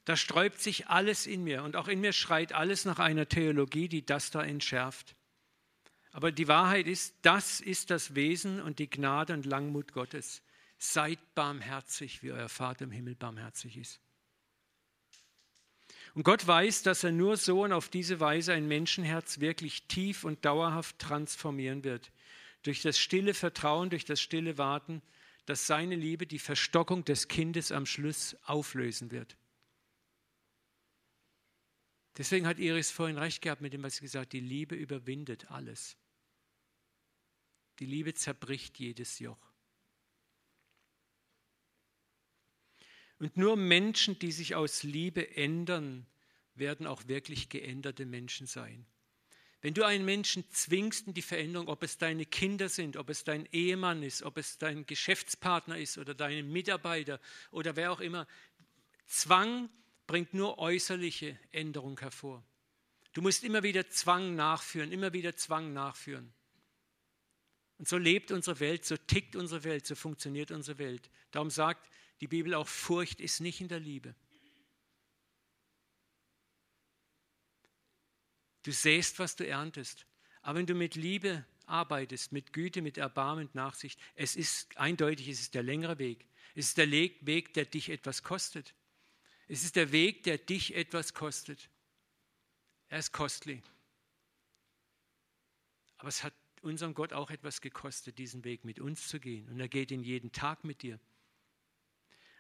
[0.10, 3.88] Da sträubt sich alles in mir und auch in mir schreit alles nach einer Theologie,
[3.88, 5.15] die das da entschärft.
[6.12, 10.41] Aber die Wahrheit ist, das ist das Wesen und die Gnade und Langmut Gottes.
[10.80, 14.00] Seid barmherzig, wie euer Vater im Himmel barmherzig ist.
[16.15, 20.24] Und Gott weiß, dass er nur so und auf diese Weise ein Menschenherz wirklich tief
[20.24, 22.12] und dauerhaft transformieren wird.
[22.63, 25.04] Durch das stille Vertrauen, durch das stille Warten,
[25.45, 29.38] dass seine Liebe die Verstockung des Kindes am Schluss auflösen wird.
[32.20, 35.50] Deswegen hat Iris vorhin recht gehabt mit dem, was sie gesagt hat, die Liebe überwindet
[35.52, 35.96] alles.
[37.80, 39.40] Die Liebe zerbricht jedes Joch.
[43.20, 46.06] Und nur Menschen, die sich aus Liebe ändern,
[46.56, 48.86] werden auch wirklich geänderte Menschen sein.
[49.62, 53.24] Wenn du einen Menschen zwingst in die Veränderung, ob es deine Kinder sind, ob es
[53.24, 58.28] dein Ehemann ist, ob es dein Geschäftspartner ist oder deine Mitarbeiter oder wer auch immer,
[59.06, 59.70] Zwang
[60.10, 62.43] bringt nur äußerliche Änderung hervor.
[63.13, 66.34] Du musst immer wieder Zwang nachführen, immer wieder Zwang nachführen.
[67.78, 71.12] Und so lebt unsere Welt, so tickt unsere Welt, so funktioniert unsere Welt.
[71.30, 71.88] Darum sagt
[72.22, 74.15] die Bibel auch, Furcht ist nicht in der Liebe.
[78.63, 80.08] Du säst, was du erntest.
[80.41, 85.28] Aber wenn du mit Liebe arbeitest, mit Güte, mit Erbarmen, mit Nachsicht, es ist eindeutig,
[85.28, 86.26] es ist der längere Weg.
[86.56, 88.74] Es ist der Weg, der dich etwas kostet.
[89.50, 91.70] Es ist der Weg, der dich etwas kostet.
[92.88, 93.64] Er ist kostlich.
[95.98, 99.50] Aber es hat unserem Gott auch etwas gekostet, diesen Weg mit uns zu gehen.
[99.50, 101.00] Und er geht ihn jeden Tag mit dir.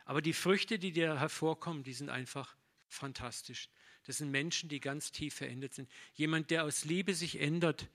[0.05, 2.55] Aber die Früchte, die dir hervorkommen, die sind einfach
[2.87, 3.69] fantastisch.
[4.03, 5.89] Das sind Menschen, die ganz tief verändert sind.
[6.13, 7.89] Jemand, der aus Liebe sich ändert,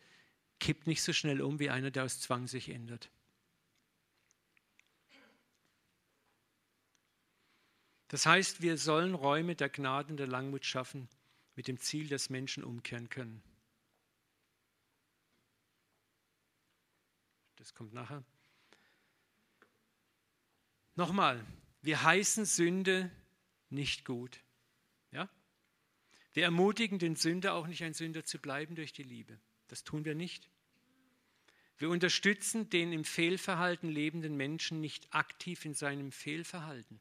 [0.59, 3.11] kippt nicht so schnell um wie einer, der aus Zwang sich ändert.
[8.15, 11.09] Das heißt, wir sollen Räume der Gnade und der Langmut schaffen,
[11.57, 13.43] mit dem Ziel, dass Menschen umkehren können.
[17.57, 18.23] Das kommt nachher.
[20.95, 21.45] Nochmal,
[21.83, 23.11] wir heißen Sünde
[23.69, 24.39] nicht gut.
[25.11, 25.29] Ja?
[26.35, 29.41] Wir ermutigen den Sünder auch nicht ein Sünder zu bleiben durch die Liebe.
[29.67, 30.49] Das tun wir nicht.
[31.79, 37.01] Wir unterstützen den im Fehlverhalten lebenden Menschen nicht aktiv in seinem Fehlverhalten.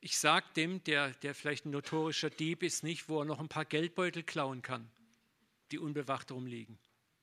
[0.00, 3.48] Ich sage dem, der, der vielleicht ein notorischer Dieb ist, nicht, wo er noch ein
[3.48, 4.88] paar Geldbeutel klauen kann,
[5.70, 6.78] die unbewacht rumliegen.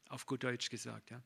[0.09, 1.11] Auf gut Deutsch gesagt.
[1.11, 1.21] Ja.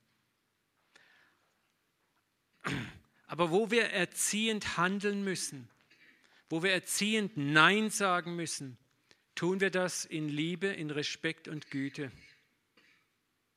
[3.27, 5.69] Aber wo wir erziehend handeln müssen,
[6.49, 8.77] wo wir erziehend Nein sagen müssen,
[9.35, 12.12] tun wir das in Liebe, in Respekt und Güte.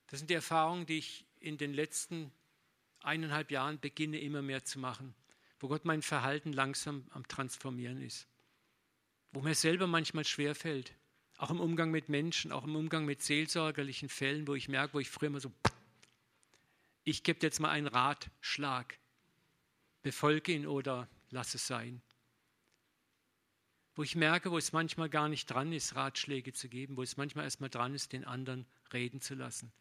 [0.08, 2.32] Das sind die Erfahrungen, die ich in den letzten
[3.00, 5.14] eineinhalb Jahren beginne immer mehr zu machen,
[5.62, 8.26] wo Gott mein Verhalten langsam am Transformieren ist,
[9.30, 10.92] wo mir selber manchmal schwer fällt,
[11.38, 14.98] auch im Umgang mit Menschen, auch im Umgang mit seelsorgerlichen Fällen, wo ich merke, wo
[14.98, 15.52] ich früher immer so,
[17.04, 18.98] ich gebe jetzt mal einen Ratschlag,
[20.02, 22.02] befolge ihn oder lass es sein.
[23.94, 27.16] Wo ich merke, wo es manchmal gar nicht dran ist, Ratschläge zu geben, wo es
[27.16, 29.72] manchmal erstmal dran ist, den anderen reden zu lassen.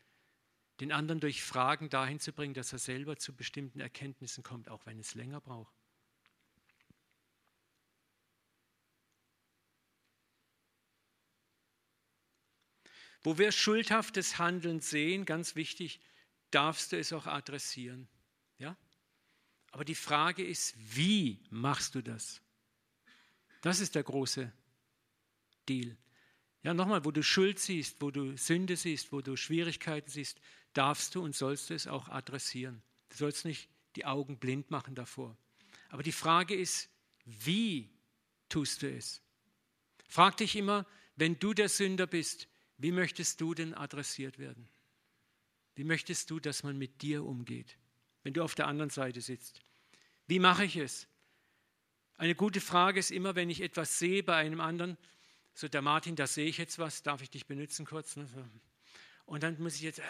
[0.81, 4.83] Den anderen durch Fragen dahin zu bringen, dass er selber zu bestimmten Erkenntnissen kommt, auch
[4.87, 5.71] wenn es länger braucht.
[13.21, 16.01] Wo wir schuldhaftes Handeln sehen, ganz wichtig,
[16.49, 18.07] darfst du es auch adressieren.
[18.57, 18.75] Ja?
[19.69, 22.41] Aber die Frage ist, wie machst du das?
[23.61, 24.51] Das ist der große
[25.69, 25.95] Deal.
[26.63, 30.39] Ja, nochmal, wo du Schuld siehst, wo du Sünde siehst, wo du Schwierigkeiten siehst,
[30.73, 32.81] darfst du und sollst du es auch adressieren.
[33.09, 35.37] Du sollst nicht die Augen blind machen davor.
[35.89, 36.89] Aber die Frage ist,
[37.25, 37.89] wie
[38.49, 39.21] tust du es?
[40.07, 44.67] Frag dich immer, wenn du der Sünder bist, wie möchtest du denn adressiert werden?
[45.75, 47.77] Wie möchtest du, dass man mit dir umgeht,
[48.23, 49.61] wenn du auf der anderen Seite sitzt?
[50.27, 51.07] Wie mache ich es?
[52.17, 54.97] Eine gute Frage ist immer, wenn ich etwas sehe bei einem anderen,
[55.53, 58.15] so der Martin, da sehe ich jetzt was, darf ich dich benutzen kurz?
[58.15, 58.27] Ne?
[59.25, 60.01] Und dann muss ich jetzt,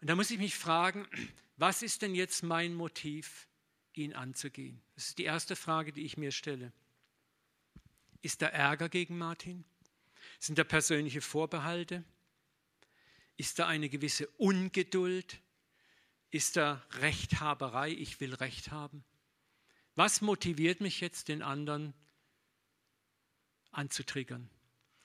[0.00, 1.06] und dann muss ich mich fragen,
[1.56, 3.48] was ist denn jetzt mein Motiv,
[3.94, 4.82] ihn anzugehen?
[4.94, 6.72] Das ist die erste Frage, die ich mir stelle.
[8.20, 9.64] Ist da Ärger gegen Martin?
[10.38, 12.04] Sind da persönliche Vorbehalte?
[13.36, 15.40] Ist da eine gewisse Ungeduld?
[16.30, 17.90] Ist da Rechthaberei?
[17.90, 19.04] Ich will Recht haben.
[19.94, 21.94] Was motiviert mich jetzt, den anderen
[23.70, 24.50] anzutriggern,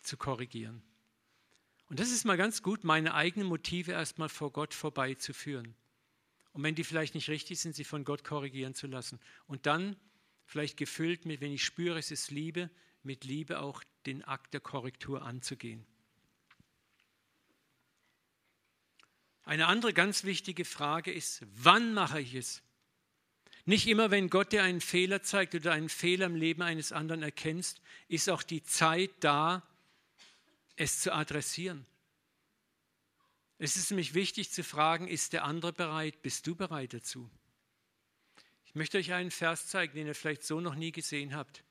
[0.01, 0.84] zu korrigieren?
[1.91, 5.75] Und das ist mal ganz gut, meine eigenen Motive erstmal vor Gott vorbeizuführen.
[6.54, 9.19] Und wenn die vielleicht nicht richtig sind, sie von Gott korrigieren zu lassen.
[9.45, 9.97] Und dann
[10.45, 12.69] vielleicht gefüllt mit, wenn ich spüre, es ist Liebe,
[13.04, 15.86] mit Liebe auch den Akt der Korrektur anzugehen.
[19.43, 22.63] Eine andere ganz wichtige Frage ist, wann mache ich es?
[23.65, 27.21] Nicht immer, wenn Gott dir einen Fehler zeigt oder einen Fehler im Leben eines anderen
[27.21, 29.67] erkennst, ist auch die Zeit da,
[30.75, 31.86] es zu adressieren.
[33.57, 36.21] Es ist nämlich wichtig zu fragen, ist der andere bereit?
[36.23, 37.29] Bist du bereit dazu?
[38.65, 41.63] Ich möchte euch einen Vers zeigen, den ihr vielleicht so noch nie gesehen habt.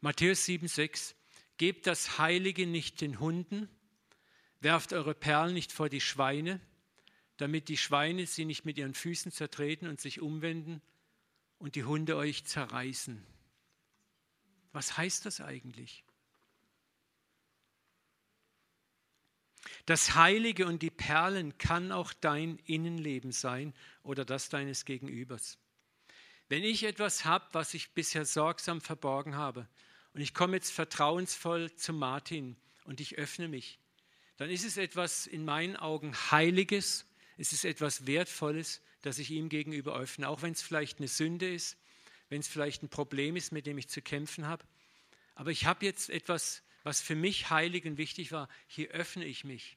[0.00, 1.14] Matthäus 7,6
[1.56, 3.68] Gebt das Heilige nicht den Hunden,
[4.60, 6.60] werft eure Perlen nicht vor die Schweine,
[7.38, 10.82] damit die Schweine sie nicht mit ihren Füßen zertreten und sich umwenden
[11.58, 13.24] und die Hunde euch zerreißen.
[14.72, 16.04] Was heißt das eigentlich?
[19.86, 25.58] Das Heilige und die Perlen kann auch dein Innenleben sein oder das deines Gegenübers.
[26.48, 29.68] Wenn ich etwas habe, was ich bisher sorgsam verborgen habe,
[30.14, 33.78] und ich komme jetzt vertrauensvoll zu Martin und ich öffne mich,
[34.38, 39.48] dann ist es etwas in meinen Augen Heiliges, es ist etwas Wertvolles, das ich ihm
[39.48, 41.76] gegenüber öffne, auch wenn es vielleicht eine Sünde ist,
[42.28, 44.64] wenn es vielleicht ein Problem ist, mit dem ich zu kämpfen habe.
[45.34, 49.42] Aber ich habe jetzt etwas was für mich heilig und wichtig war, hier öffne ich
[49.42, 49.76] mich.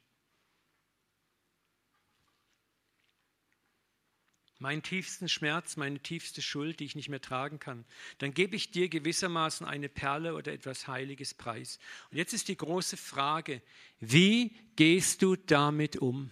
[4.60, 7.84] Meinen tiefsten Schmerz, meine tiefste Schuld, die ich nicht mehr tragen kann,
[8.20, 11.80] dann gebe ich dir gewissermaßen eine Perle oder etwas Heiliges preis.
[12.12, 13.64] Und jetzt ist die große Frage,
[14.00, 16.30] wie gehst du damit um?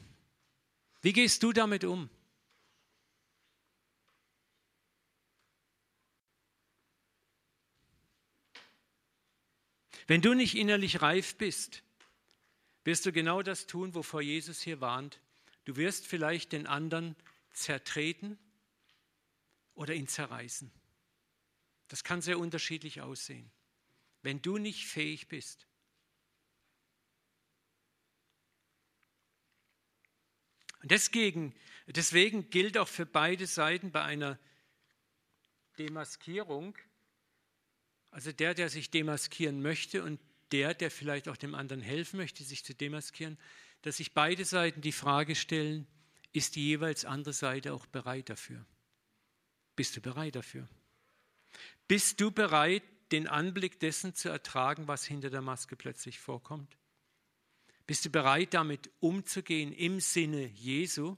[1.01, 2.07] Wie gehst du damit um?
[10.07, 11.83] Wenn du nicht innerlich reif bist,
[12.85, 15.19] wirst du genau das tun, wovor Jesus hier warnt.
[15.65, 17.15] Du wirst vielleicht den anderen
[17.51, 18.39] zertreten
[19.75, 20.71] oder ihn zerreißen.
[21.89, 23.51] Das kann sehr unterschiedlich aussehen.
[24.21, 25.67] Wenn du nicht fähig bist,
[30.87, 31.53] Und deswegen,
[31.87, 34.39] deswegen gilt auch für beide Seiten bei einer
[35.77, 36.77] Demaskierung,
[38.17, 40.19] also der, der sich demaskieren möchte und
[40.51, 43.37] der, der vielleicht auch dem anderen helfen möchte, sich zu demaskieren,
[43.83, 45.85] dass sich beide Seiten die Frage stellen,
[46.33, 48.65] ist die jeweils andere Seite auch bereit dafür?
[49.75, 50.67] Bist du bereit dafür?
[51.87, 56.75] Bist du bereit, den Anblick dessen zu ertragen, was hinter der Maske plötzlich vorkommt?
[57.85, 61.17] Bist du bereit, damit umzugehen im Sinne Jesu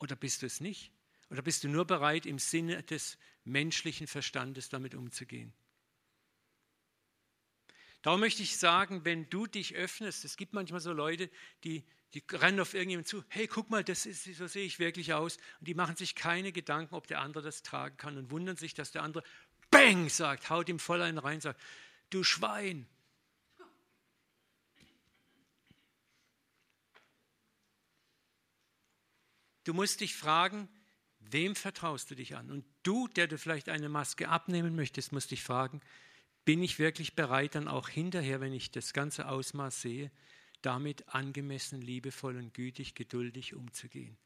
[0.00, 0.90] oder bist du es nicht?
[1.30, 5.54] Oder bist du nur bereit, im Sinne des menschlichen Verstandes damit umzugehen?
[8.08, 11.28] Darum möchte ich sagen, wenn du dich öffnest, es gibt manchmal so Leute,
[11.62, 15.12] die, die rennen auf irgendjemanden zu, hey, guck mal, das ist, so sehe ich wirklich
[15.12, 15.36] aus.
[15.60, 18.72] Und die machen sich keine Gedanken, ob der andere das tragen kann und wundern sich,
[18.72, 19.24] dass der andere
[19.70, 21.60] Bang sagt, haut ihm voll einen rein, sagt,
[22.08, 22.88] du Schwein,
[29.64, 30.66] Du musst dich fragen,
[31.20, 32.50] wem vertraust du dich an?
[32.50, 35.82] Und du, der du vielleicht eine Maske abnehmen möchtest, musst dich fragen,
[36.48, 40.10] bin ich wirklich bereit, dann auch hinterher, wenn ich das ganze Ausmaß sehe,
[40.62, 44.16] damit angemessen, liebevoll und gütig, geduldig umzugehen?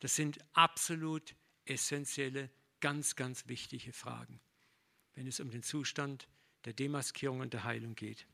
[0.00, 4.42] Das sind absolut essentielle, ganz, ganz wichtige Fragen,
[5.14, 6.28] wenn es um den Zustand
[6.66, 8.26] der Demaskierung und der Heilung geht.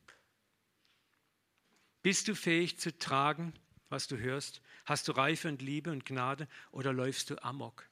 [2.01, 3.53] Bist du fähig zu tragen,
[3.87, 4.61] was du hörst?
[4.83, 7.87] Hast du Reife und Liebe und Gnade oder läufst du amok?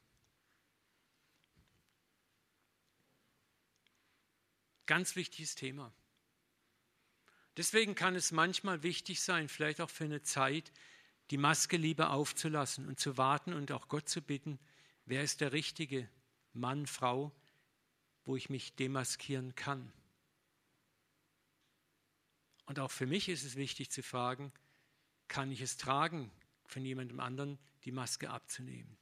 [4.85, 5.93] Ganz wichtiges Thema.
[7.57, 10.71] Deswegen kann es manchmal wichtig sein, vielleicht auch für eine Zeit,
[11.31, 14.59] die Maske lieber aufzulassen und zu warten und auch Gott zu bitten,
[15.05, 16.09] wer ist der richtige
[16.53, 17.31] Mann, Frau,
[18.25, 19.91] wo ich mich demaskieren kann.
[22.65, 24.51] Und auch für mich ist es wichtig zu fragen,
[25.27, 26.31] kann ich es tragen,
[26.65, 28.97] von jemandem anderen die Maske abzunehmen.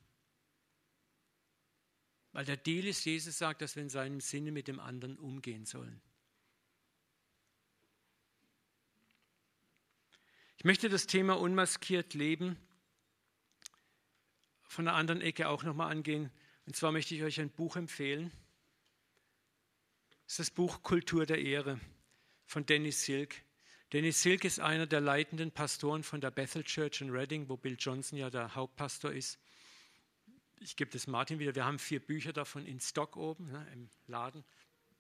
[2.33, 5.65] Weil der Deal ist, Jesus sagt, dass wir in seinem Sinne mit dem anderen umgehen
[5.65, 6.01] sollen.
[10.57, 12.57] Ich möchte das Thema unmaskiert leben
[14.63, 16.31] von der anderen Ecke auch nochmal angehen.
[16.65, 18.31] Und zwar möchte ich euch ein Buch empfehlen.
[20.23, 21.79] Das ist das Buch Kultur der Ehre
[22.45, 23.35] von Dennis Silk.
[23.91, 27.75] Dennis Silk ist einer der leitenden Pastoren von der Bethel Church in Reading, wo Bill
[27.77, 29.37] Johnson ja der Hauptpastor ist.
[30.63, 31.56] Ich gebe das Martin wieder.
[31.56, 34.45] Wir haben vier Bücher davon in Stock oben ne, im Laden.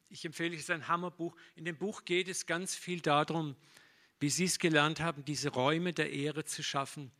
[0.09, 1.35] Ich empfehle, es ist ein Hammerbuch.
[1.55, 3.55] In dem Buch geht es ganz viel darum,
[4.19, 7.11] wie Sie es gelernt haben, diese Räume der Ehre zu schaffen,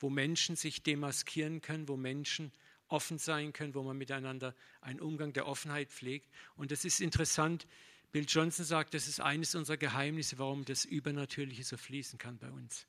[0.00, 2.50] wo Menschen sich demaskieren können, wo Menschen
[2.88, 6.28] offen sein können, wo man miteinander einen Umgang der Offenheit pflegt.
[6.56, 7.64] Und es ist interessant,
[8.10, 12.50] Bill Johnson sagt, das ist eines unserer Geheimnisse, warum das Übernatürliche so fließen kann bei
[12.50, 12.88] uns.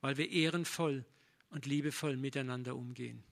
[0.00, 1.04] Weil wir ehrenvoll
[1.50, 3.22] und liebevoll miteinander umgehen.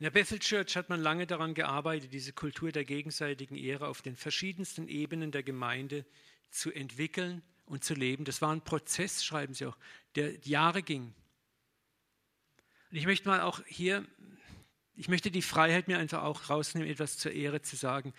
[0.00, 4.02] In der Bethel Church hat man lange daran gearbeitet, diese Kultur der gegenseitigen Ehre auf
[4.02, 6.04] den verschiedensten Ebenen der Gemeinde
[6.50, 8.24] zu entwickeln und zu leben.
[8.24, 9.76] Das war ein Prozess, schreiben sie auch,
[10.16, 11.14] der Jahre ging.
[12.90, 14.04] Und ich möchte mal auch hier
[15.00, 18.12] ich möchte die Freiheit mir einfach auch rausnehmen, etwas zur Ehre zu sagen.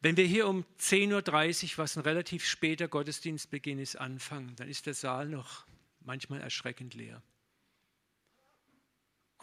[0.00, 4.86] Wenn wir hier um 10.30 Uhr, was ein relativ später Gottesdienstbeginn ist, anfangen, dann ist
[4.86, 5.66] der Saal noch
[5.98, 7.20] manchmal erschreckend leer.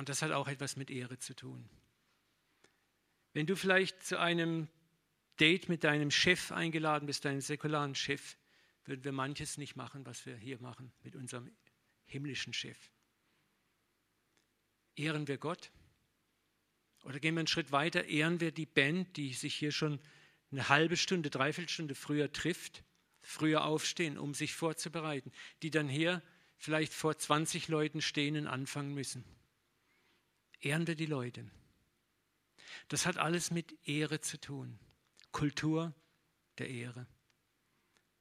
[0.01, 1.69] Und das hat auch etwas mit Ehre zu tun.
[3.33, 4.67] Wenn du vielleicht zu einem
[5.39, 8.35] Date mit deinem Chef eingeladen bist, deinem säkularen Chef,
[8.85, 11.51] würden wir manches nicht machen, was wir hier machen mit unserem
[12.05, 12.89] himmlischen Chef.
[14.95, 15.69] Ehren wir Gott?
[17.03, 19.99] Oder gehen wir einen Schritt weiter, ehren wir die Band, die sich hier schon
[20.49, 22.83] eine halbe Stunde, dreiviertel Stunde früher trifft,
[23.21, 25.31] früher aufstehen, um sich vorzubereiten,
[25.61, 26.23] die dann hier
[26.57, 29.23] vielleicht vor 20 Leuten stehen und anfangen müssen.
[30.61, 31.45] Ehren wir die Leute.
[32.87, 34.79] Das hat alles mit Ehre zu tun.
[35.31, 35.93] Kultur
[36.57, 37.07] der Ehre.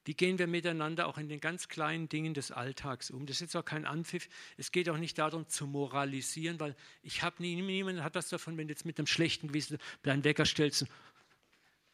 [0.04, 3.26] Wie gehen wir miteinander auch in den ganz kleinen Dingen des Alltags um?
[3.26, 4.28] Das ist jetzt auch kein Anpfiff.
[4.56, 8.56] Es geht auch nicht darum zu moralisieren, weil ich habe nie, niemand hat was davon,
[8.56, 10.90] wenn du jetzt mit einem schlechten Gewissen deinen Wecker stellst und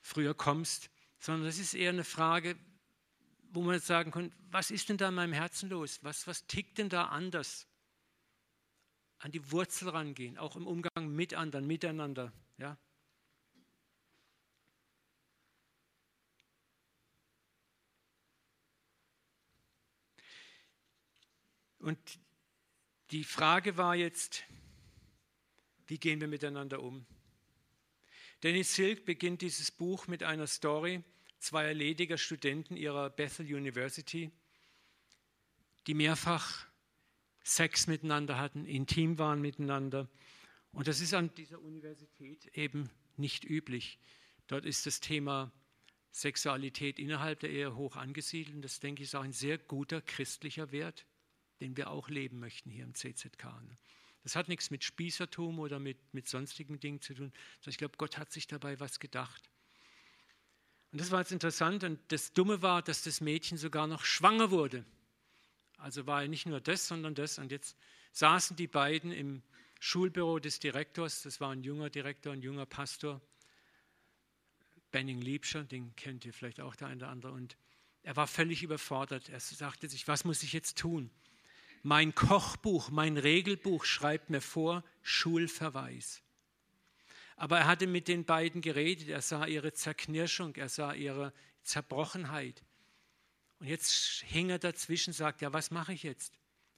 [0.01, 0.89] früher kommst,
[1.19, 2.57] sondern das ist eher eine Frage,
[3.51, 5.99] wo man jetzt sagen kann, was ist denn da in meinem Herzen los?
[6.03, 7.67] Was, was tickt denn da anders?
[9.19, 12.33] an die Wurzel rangehen, auch im Umgang mit anderen, miteinander.
[12.59, 12.77] Ja?
[21.79, 21.99] Und
[23.11, 24.45] die Frage war jetzt,
[25.87, 27.07] wie gehen wir miteinander um?
[28.43, 31.03] Dennis Silk beginnt dieses Buch mit einer Story
[31.39, 34.33] zweier lediger Studenten ihrer Bethel University,
[35.87, 36.67] die mehrfach
[37.47, 40.09] Sex miteinander hatten, intim waren miteinander.
[40.73, 44.01] Und das ist an dieser Universität eben nicht üblich.
[44.49, 45.53] Dort ist das Thema
[46.11, 48.57] Sexualität innerhalb der Ehe hoch angesiedelt.
[48.57, 51.07] Und das, denke ich, ist auch ein sehr guter christlicher Wert,
[51.61, 53.47] den wir auch leben möchten hier im CZK.
[54.25, 57.97] Das hat nichts mit Spießertum oder mit, mit sonstigen Dingen zu tun, sondern ich glaube,
[57.97, 59.51] Gott hat sich dabei was gedacht.
[60.91, 61.85] Und das war jetzt interessant.
[61.85, 64.85] Und das Dumme war, dass das Mädchen sogar noch schwanger wurde.
[65.87, 67.39] Also war ja nicht nur das, sondern das.
[67.39, 67.77] Und jetzt
[68.11, 69.45] saßen die beiden im
[69.79, 71.23] Schulbüro des Direktors.
[71.23, 73.21] Das war ein junger Direktor, ein junger Pastor.
[74.91, 77.31] Benning Liebscher, den kennt ihr vielleicht auch der eine oder andere.
[77.31, 77.57] Und
[78.03, 79.29] er war völlig überfordert.
[79.29, 81.09] Er sagte sich, was muss ich jetzt tun?
[81.85, 86.21] Mein Kochbuch, mein Regelbuch schreibt mir vor, Schulverweis.
[87.37, 91.33] Aber er hatte mit den beiden geredet, er sah ihre Zerknirschung, er sah ihre
[91.63, 92.65] Zerbrochenheit.
[93.59, 96.33] Und jetzt hing er dazwischen, sagt, ja, was mache ich jetzt?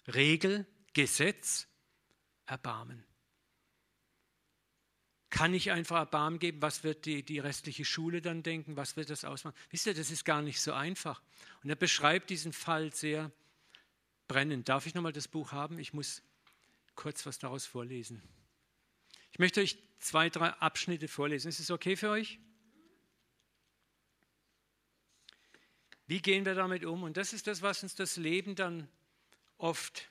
[0.07, 1.67] Regel, Gesetz,
[2.47, 3.05] Erbarmen.
[5.31, 6.63] Kann ich einfach Erbarmen geben?
[6.63, 8.77] Was wird die, die restliche Schule dann denken?
[8.77, 9.57] Was wird das ausmachen?
[9.71, 11.23] Wisst ihr, das ist gar nicht so einfach.
[11.63, 13.31] Und er beschreibt diesen Fall sehr
[14.27, 14.69] brennend.
[14.69, 15.79] Darf ich nochmal das Buch haben?
[15.79, 16.23] Ich muss
[16.95, 18.23] kurz was daraus vorlesen.
[19.31, 21.49] Ich möchte euch zwei, drei Abschnitte vorlesen.
[21.49, 22.39] Ist es okay für euch?
[26.09, 27.03] Wie gehen wir damit um?
[27.03, 28.89] Und das ist das, was uns das Leben dann
[29.59, 30.09] oft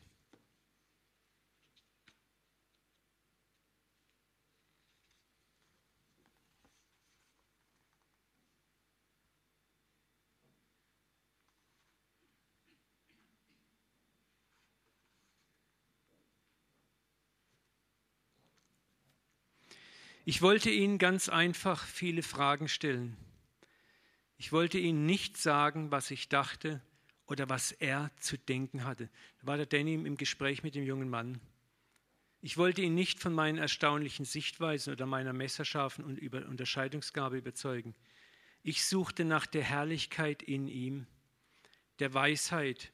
[20.25, 23.15] Ich wollte Ihnen ganz einfach viele Fragen stellen.
[24.37, 26.81] Ich wollte Ihnen nicht sagen, was ich dachte
[27.25, 29.09] oder was er zu denken hatte.
[29.41, 31.41] Da war der Danny im Gespräch mit dem jungen Mann.
[32.41, 37.95] Ich wollte ihn nicht von meinen erstaunlichen Sichtweisen oder meiner messerscharfen Unterscheidungsgabe überzeugen.
[38.63, 41.07] Ich suchte nach der Herrlichkeit in ihm,
[41.99, 42.91] der Weisheit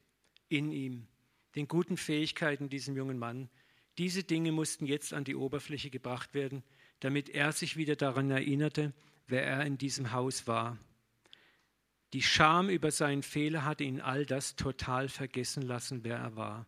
[0.48, 1.08] in ihm,
[1.56, 3.50] den guten Fähigkeiten diesem jungen Mann.
[3.98, 6.64] Diese Dinge mussten jetzt an die Oberfläche gebracht werden,
[7.02, 8.94] damit er sich wieder daran erinnerte,
[9.28, 10.78] wer er in diesem Haus war.
[12.14, 16.68] Die Scham über seinen Fehler hatte ihn all das total vergessen lassen, wer er war.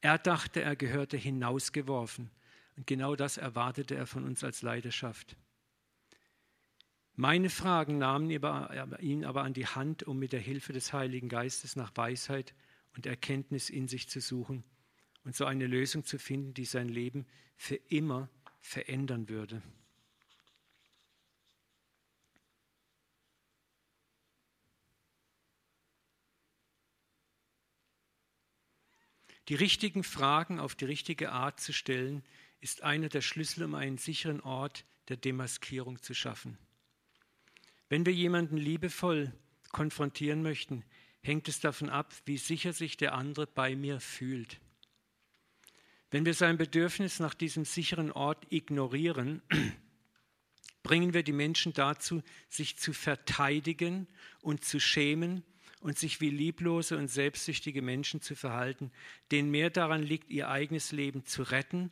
[0.00, 2.30] Er dachte, er gehörte hinausgeworfen.
[2.76, 5.36] Und genau das erwartete er von uns als Leidenschaft.
[7.14, 11.74] Meine Fragen nahmen ihn aber an die Hand, um mit der Hilfe des Heiligen Geistes
[11.74, 12.54] nach Weisheit
[12.94, 14.62] und Erkenntnis in sich zu suchen
[15.24, 17.26] und so eine Lösung zu finden, die sein Leben
[17.56, 18.28] für immer
[18.60, 19.62] verändern würde.
[29.48, 32.24] Die richtigen Fragen auf die richtige Art zu stellen,
[32.60, 36.58] ist einer der Schlüssel, um einen sicheren Ort der Demaskierung zu schaffen.
[37.88, 39.32] Wenn wir jemanden liebevoll
[39.70, 40.84] konfrontieren möchten,
[41.22, 44.60] hängt es davon ab, wie sicher sich der andere bei mir fühlt.
[46.10, 49.42] Wenn wir sein Bedürfnis nach diesem sicheren Ort ignorieren,
[50.82, 54.08] bringen wir die Menschen dazu, sich zu verteidigen
[54.40, 55.44] und zu schämen
[55.80, 58.90] und sich wie lieblose und selbstsüchtige Menschen zu verhalten,
[59.30, 61.90] denen mehr daran liegt, ihr eigenes Leben zu retten,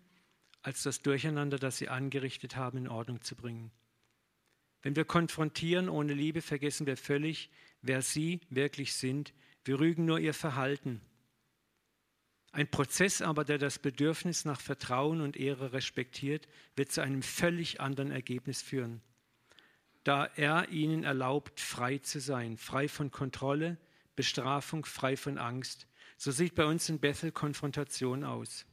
[0.62, 3.70] als das Durcheinander, das sie angerichtet haben, in Ordnung zu bringen.
[4.82, 7.50] Wenn wir konfrontieren ohne Liebe, vergessen wir völlig,
[7.82, 9.34] wer sie wirklich sind.
[9.64, 11.00] Wir rügen nur ihr Verhalten
[12.54, 17.80] ein Prozess aber, der das Bedürfnis nach Vertrauen und Ehre respektiert, wird zu einem völlig
[17.80, 19.02] anderen Ergebnis führen,
[20.04, 23.78] da er ihnen erlaubt, frei zu sein, frei von Kontrolle,
[24.14, 25.88] Bestrafung, frei von Angst.
[26.18, 28.66] So sieht bei uns in Bethel Konfrontation aus.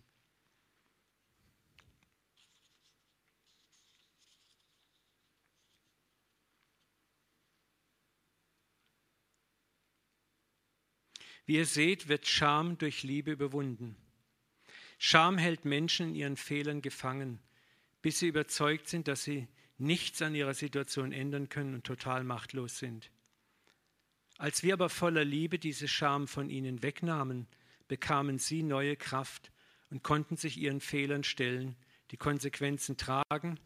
[11.45, 13.95] Wie ihr seht, wird Scham durch Liebe überwunden.
[14.99, 17.39] Scham hält Menschen in ihren Fehlern gefangen,
[18.01, 19.47] bis sie überzeugt sind, dass sie
[19.81, 23.09] nichts an ihrer Situation ändern können und total machtlos sind.
[24.37, 27.47] Als wir aber voller Liebe diese Scham von ihnen wegnahmen,
[27.87, 29.51] bekamen sie neue Kraft
[29.89, 31.75] und konnten sich ihren Fehlern stellen,
[32.11, 33.59] die Konsequenzen tragen.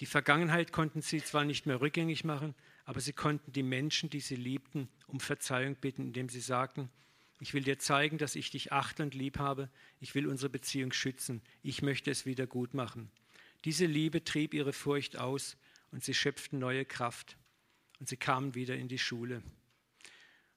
[0.00, 2.54] Die Vergangenheit konnten sie zwar nicht mehr rückgängig machen,
[2.84, 6.90] aber sie konnten die Menschen, die sie liebten, um Verzeihung bitten, indem sie sagten,
[7.40, 9.70] Ich will dir zeigen, dass ich dich achte und lieb habe.
[9.98, 11.40] Ich will unsere Beziehung schützen.
[11.62, 13.10] Ich möchte es wieder gut machen.
[13.64, 15.56] Diese Liebe trieb ihre Furcht aus
[15.90, 17.36] und sie schöpften neue Kraft.
[17.98, 19.42] Und sie kamen wieder in die Schule.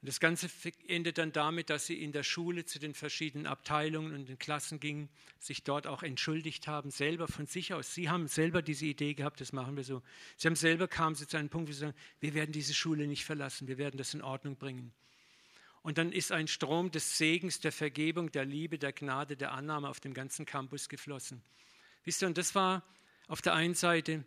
[0.04, 0.50] Und das Ganze
[0.88, 4.82] endet dann damit, dass sie in der Schule zu den verschiedenen Abteilungen und den Klassen
[4.82, 7.94] gingen, sich dort auch entschuldigt haben, selber von sich aus.
[7.94, 10.02] Sie haben selber diese Idee gehabt, das machen wir so.
[10.36, 13.08] Sie haben selber kamen sie zu einem Punkt, wo sie sagen, wir werden diese Schule
[13.08, 14.92] nicht verlassen, wir werden das in Ordnung bringen.
[15.84, 19.88] Und dann ist ein Strom des Segens, der Vergebung, der Liebe, der Gnade, der Annahme
[19.88, 21.42] auf dem ganzen Campus geflossen.
[22.04, 22.84] Wisst ihr, und das war
[23.28, 24.24] auf der einen Seite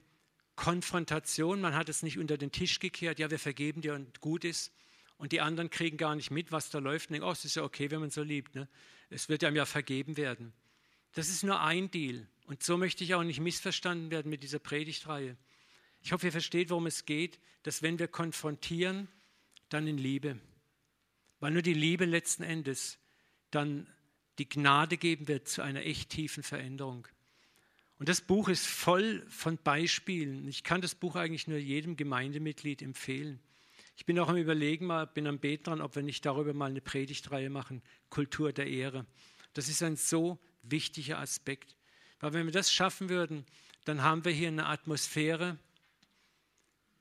[0.57, 4.45] Konfrontation, man hat es nicht unter den Tisch gekehrt, ja, wir vergeben dir und gut
[4.45, 4.73] ist
[5.19, 7.57] und die anderen kriegen gar nicht mit, was da läuft und denken, oh, es ist
[7.57, 8.55] ja okay, wenn man so liebt.
[8.55, 8.69] Ne?
[9.11, 10.53] Es wird einem ja vergeben werden.
[11.13, 12.27] Das ist nur ein Deal.
[12.47, 15.37] Und so möchte ich auch nicht missverstanden werden mit dieser Predigtreihe.
[16.03, 19.09] Ich hoffe, ihr versteht, worum es geht, dass wenn wir konfrontieren,
[19.69, 20.39] dann in Liebe.
[21.41, 22.99] Weil nur die Liebe letzten Endes
[23.51, 23.89] dann
[24.39, 27.09] die Gnade geben wird zu einer echt tiefen Veränderung.
[27.99, 30.47] Und das Buch ist voll von Beispielen.
[30.49, 33.41] Ich kann das Buch eigentlich nur jedem Gemeindemitglied empfehlen.
[33.97, 36.71] Ich bin auch am Überlegen, mal, bin am Beten dran, ob wir nicht darüber mal
[36.71, 39.07] eine Predigtreihe machen, Kultur der Ehre.
[39.55, 41.77] Das ist ein so wichtiger Aspekt.
[42.21, 43.47] Weil wenn wir das schaffen würden,
[43.87, 45.59] dann haben wir hier eine Atmosphäre,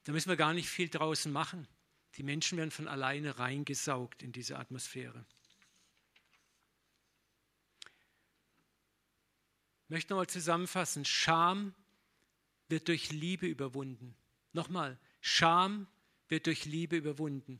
[0.05, 1.67] da müssen wir gar nicht viel draußen machen.
[2.15, 5.25] Die Menschen werden von alleine reingesaugt in diese Atmosphäre.
[9.85, 11.05] Ich möchte nochmal zusammenfassen.
[11.05, 11.73] Scham
[12.69, 14.15] wird durch Liebe überwunden.
[14.51, 15.87] Nochmal, Scham
[16.27, 17.59] wird durch Liebe überwunden.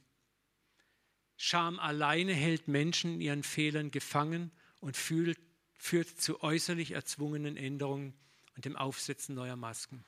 [1.37, 5.37] Scham alleine hält Menschen in ihren Fehlern gefangen und fühlt,
[5.73, 8.13] führt zu äußerlich erzwungenen Änderungen
[8.55, 10.03] und dem Aufsetzen neuer Masken.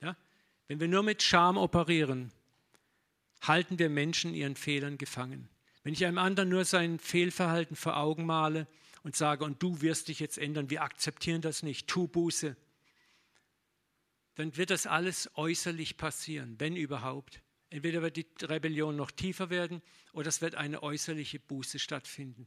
[0.00, 0.16] Ja?
[0.66, 2.32] Wenn wir nur mit Scham operieren,
[3.42, 5.48] halten wir Menschen in ihren Fehlern gefangen.
[5.82, 8.66] Wenn ich einem anderen nur sein Fehlverhalten vor Augen male
[9.02, 12.56] und sage, und du wirst dich jetzt ändern, wir akzeptieren das nicht, tu Buße,
[14.34, 17.42] dann wird das alles äußerlich passieren, wenn überhaupt.
[17.68, 19.82] Entweder wird die Rebellion noch tiefer werden
[20.12, 22.46] oder es wird eine äußerliche Buße stattfinden.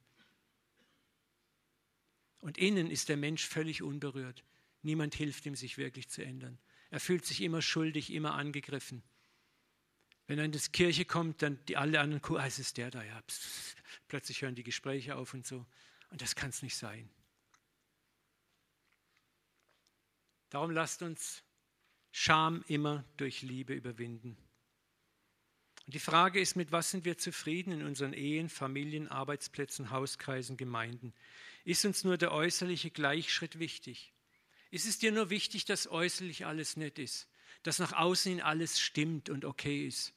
[2.42, 4.44] Und innen ist der Mensch völlig unberührt.
[4.82, 6.60] Niemand hilft ihm, sich wirklich zu ändern.
[6.90, 9.02] Er fühlt sich immer schuldig, immer angegriffen.
[10.28, 13.04] Wenn er in die Kirche kommt, dann die alle anderen, ah, es ist der da,
[13.04, 13.22] ja.
[14.08, 15.66] Plötzlich hören die Gespräche auf und so.
[16.14, 17.10] Und das kann es nicht sein.
[20.52, 21.42] Darum lasst uns
[22.12, 24.38] Scham immer durch Liebe überwinden.
[25.88, 30.56] Und die Frage ist, mit was sind wir zufrieden in unseren Ehen, Familien, Arbeitsplätzen, Hauskreisen,
[30.56, 31.16] Gemeinden?
[31.66, 34.14] Ist uns nur der äußerliche Gleichschritt wichtig?
[34.70, 37.28] Ist es dir nur wichtig, dass äußerlich alles nett ist,
[37.64, 40.14] dass nach außen hin alles stimmt und okay ist?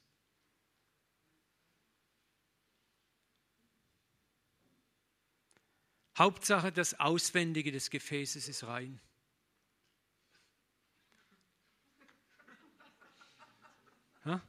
[6.18, 9.00] Hauptsache, das Auswendige des Gefäßes ist rein.
[14.24, 14.40] Ja?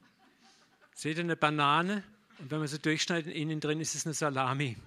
[0.95, 2.03] Seht ihr eine Banane?
[2.39, 4.77] Und wenn man sie durchschneidet, innen drin ist es eine Salami.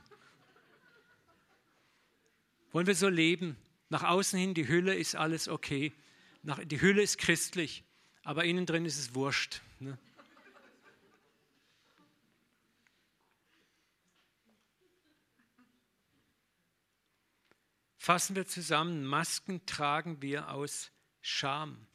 [2.72, 3.56] Wollen wir so leben?
[3.88, 5.92] Nach außen hin, die Hülle ist alles okay.
[6.42, 7.84] Nach, die Hülle ist christlich,
[8.22, 9.60] aber innen drin ist es wurscht.
[9.80, 9.98] Ne?
[18.02, 20.90] Fassen wir zusammen, Masken tragen wir aus
[21.20, 21.86] Scham,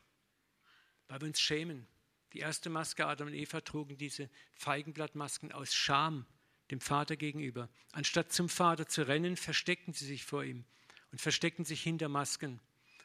[1.08, 1.88] weil wir uns schämen.
[2.34, 6.28] Die erste Maske, Adam und Eva, trugen diese Feigenblattmasken aus Scham
[6.70, 7.70] dem Vater gegenüber.
[7.92, 10.66] Anstatt zum Vater zu rennen, versteckten sie sich vor ihm
[11.12, 12.60] und versteckten sich hinter Masken.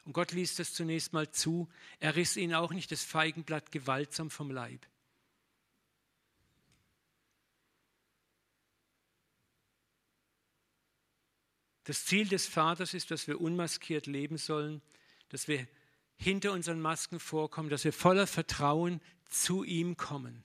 [0.04, 1.70] Und Gott ließ das zunächst mal zu.
[2.00, 4.86] Er riss ihnen auch nicht das Feigenblatt gewaltsam vom Leib.
[11.90, 14.80] Das Ziel des Vaters ist, dass wir unmaskiert leben sollen,
[15.28, 15.66] dass wir
[16.18, 20.44] hinter unseren Masken vorkommen, dass wir voller Vertrauen zu ihm kommen.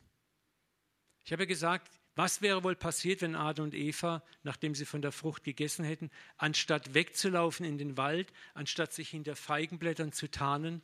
[1.24, 5.12] Ich habe gesagt, was wäre wohl passiert, wenn Adam und Eva, nachdem sie von der
[5.12, 10.82] Frucht gegessen hätten, anstatt wegzulaufen in den Wald, anstatt sich hinter Feigenblättern zu tarnen,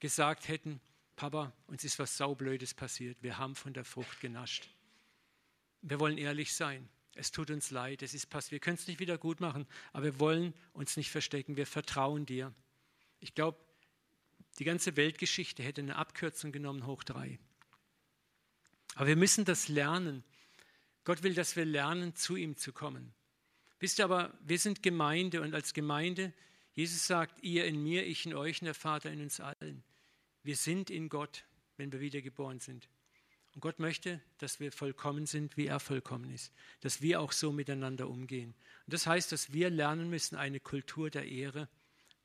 [0.00, 0.80] gesagt hätten,
[1.14, 4.68] Papa, uns ist was Saublödes passiert, wir haben von der Frucht genascht.
[5.80, 6.88] Wir wollen ehrlich sein.
[7.14, 8.52] Es tut uns leid, es ist passiert.
[8.52, 11.56] Wir können es nicht wieder gut machen, aber wir wollen uns nicht verstecken.
[11.56, 12.54] Wir vertrauen dir.
[13.20, 13.58] Ich glaube,
[14.58, 17.38] die ganze Weltgeschichte hätte eine Abkürzung genommen, hoch drei.
[18.94, 20.24] Aber wir müssen das lernen.
[21.04, 23.12] Gott will, dass wir lernen, zu ihm zu kommen.
[23.80, 26.32] Wisst ihr aber, wir sind Gemeinde und als Gemeinde,
[26.74, 29.82] Jesus sagt, ihr in mir, ich in euch und der Vater in uns allen.
[30.42, 31.44] Wir sind in Gott,
[31.76, 32.88] wenn wir wiedergeboren sind.
[33.54, 36.52] Und Gott möchte, dass wir vollkommen sind, wie er vollkommen ist.
[36.80, 38.54] Dass wir auch so miteinander umgehen.
[38.86, 41.68] Und das heißt, dass wir lernen müssen, eine Kultur der Ehre,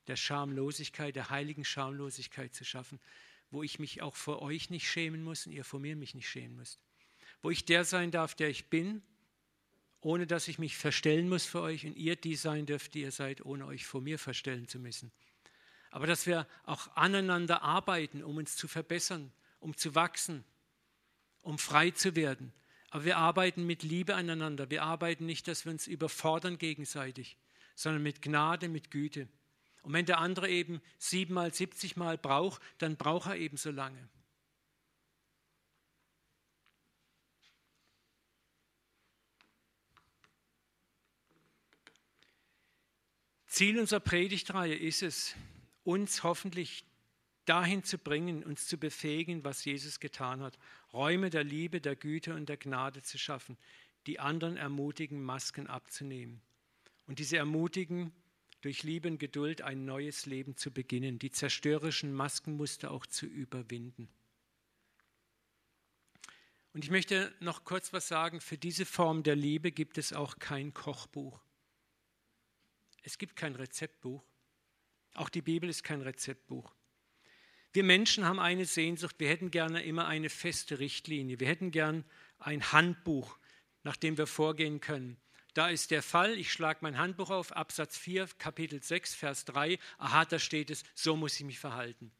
[0.06, 2.98] der Schamlosigkeit, der heiligen Schamlosigkeit zu schaffen,
[3.50, 6.28] wo ich mich auch vor euch nicht schämen muss und ihr vor mir mich nicht
[6.28, 6.82] schämen müsst.
[7.42, 9.02] Wo ich der sein darf, der ich bin,
[10.00, 13.12] ohne dass ich mich verstellen muss für euch und ihr die sein dürft, die ihr
[13.12, 15.12] seid, ohne euch vor mir verstellen zu müssen.
[15.90, 20.44] Aber dass wir auch aneinander arbeiten, um uns zu verbessern, um zu wachsen,
[21.42, 22.52] um frei zu werden.
[22.90, 24.70] Aber wir arbeiten mit Liebe aneinander.
[24.70, 27.36] Wir arbeiten nicht, dass wir uns überfordern gegenseitig,
[27.74, 29.28] sondern mit Gnade, mit Güte.
[29.82, 34.08] Und wenn der andere eben siebenmal, siebzigmal braucht, dann braucht er eben so lange.
[43.46, 45.34] Ziel unserer Predigtreihe ist es,
[45.82, 46.84] uns hoffentlich
[47.48, 50.58] dahin zu bringen, uns zu befähigen, was Jesus getan hat.
[50.92, 53.56] Räume der Liebe, der Güte und der Gnade zu schaffen,
[54.06, 56.40] die anderen ermutigen, Masken abzunehmen.
[57.06, 58.12] Und diese ermutigen,
[58.60, 64.08] durch Liebe und Geduld ein neues Leben zu beginnen, die zerstörerischen Maskenmuster auch zu überwinden.
[66.72, 70.38] Und ich möchte noch kurz was sagen, für diese Form der Liebe gibt es auch
[70.38, 71.40] kein Kochbuch.
[73.02, 74.22] Es gibt kein Rezeptbuch.
[75.14, 76.74] Auch die Bibel ist kein Rezeptbuch.
[77.72, 82.04] Wir Menschen haben eine Sehnsucht, wir hätten gerne immer eine feste Richtlinie, wir hätten gern
[82.38, 83.38] ein Handbuch,
[83.82, 85.16] nach dem wir vorgehen können.
[85.54, 89.78] Da ist der Fall, ich schlage mein Handbuch auf, Absatz 4, Kapitel 6, Vers 3,
[89.98, 92.12] aha, da steht es, so muss ich mich verhalten.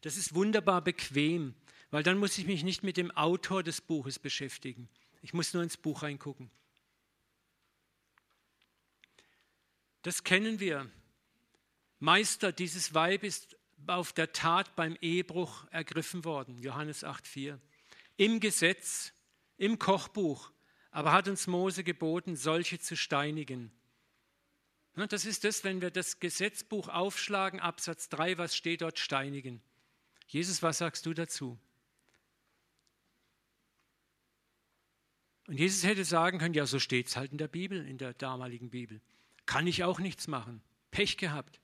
[0.00, 1.54] Das ist wunderbar bequem,
[1.90, 4.88] weil dann muss ich mich nicht mit dem Autor des Buches beschäftigen.
[5.22, 6.50] Ich muss nur ins Buch reingucken.
[10.02, 10.90] Das kennen wir.
[11.98, 16.58] Meister, dieses Weib ist auf der Tat beim Ehebruch ergriffen worden.
[16.58, 17.58] Johannes 8,4.
[18.16, 19.12] Im Gesetz,
[19.56, 20.52] im Kochbuch,
[20.90, 23.70] aber hat uns Mose geboten, solche zu steinigen.
[24.94, 28.98] Das ist das, wenn wir das Gesetzbuch aufschlagen, Absatz 3, was steht dort?
[28.98, 29.62] Steinigen.
[30.26, 31.58] Jesus, was sagst du dazu?
[35.46, 38.12] Und Jesus hätte sagen können, ja, so steht es halt in der Bibel, in der
[38.12, 39.00] damaligen Bibel.
[39.46, 40.60] Kann ich auch nichts machen.
[40.90, 41.60] Pech gehabt.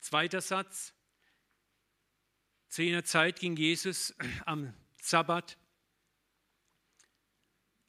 [0.00, 0.94] Zweiter Satz.
[2.68, 4.14] Zu jener Zeit ging Jesus
[4.46, 5.58] am Sabbat.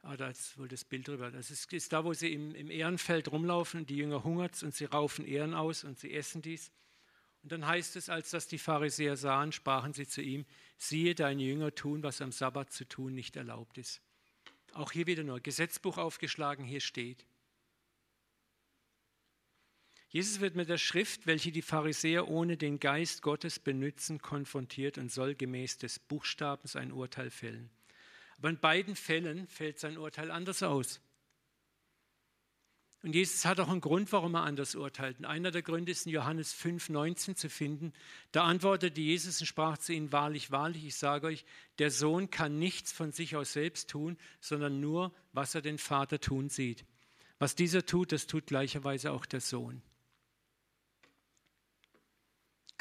[0.03, 1.30] Ah, da ist wohl das Bild drüber.
[1.30, 3.86] Das ist, ist da, wo sie im, im Ehrenfeld rumlaufen.
[3.86, 6.72] Die Jünger hungert und sie raufen Ehren aus und sie essen dies.
[7.43, 10.45] Und dann heißt es, als das die Pharisäer sahen, sprachen sie zu ihm:
[10.78, 14.01] Siehe, deine Jünger tun, was am Sabbat zu tun nicht erlaubt ist.
[14.74, 17.26] Auch hier wieder nur Gesetzbuch aufgeschlagen, hier steht.
[20.12, 25.09] Jesus wird mit der Schrift, welche die Pharisäer ohne den Geist Gottes benützen, konfrontiert und
[25.09, 27.70] soll gemäß des Buchstabens ein Urteil fällen.
[28.38, 30.99] Aber in beiden Fällen fällt sein Urteil anders aus.
[33.03, 35.18] Und Jesus hat auch einen Grund, warum er anders urteilt.
[35.20, 37.93] Und einer der Gründe ist in Johannes 5, 19 zu finden.
[38.34, 41.45] Da antwortete Jesus und sprach zu ihnen, wahrlich, wahrlich, ich sage euch,
[41.80, 46.20] der Sohn kann nichts von sich aus selbst tun, sondern nur, was er den Vater
[46.20, 46.84] tun sieht.
[47.39, 49.82] Was dieser tut, das tut gleicherweise auch der Sohn.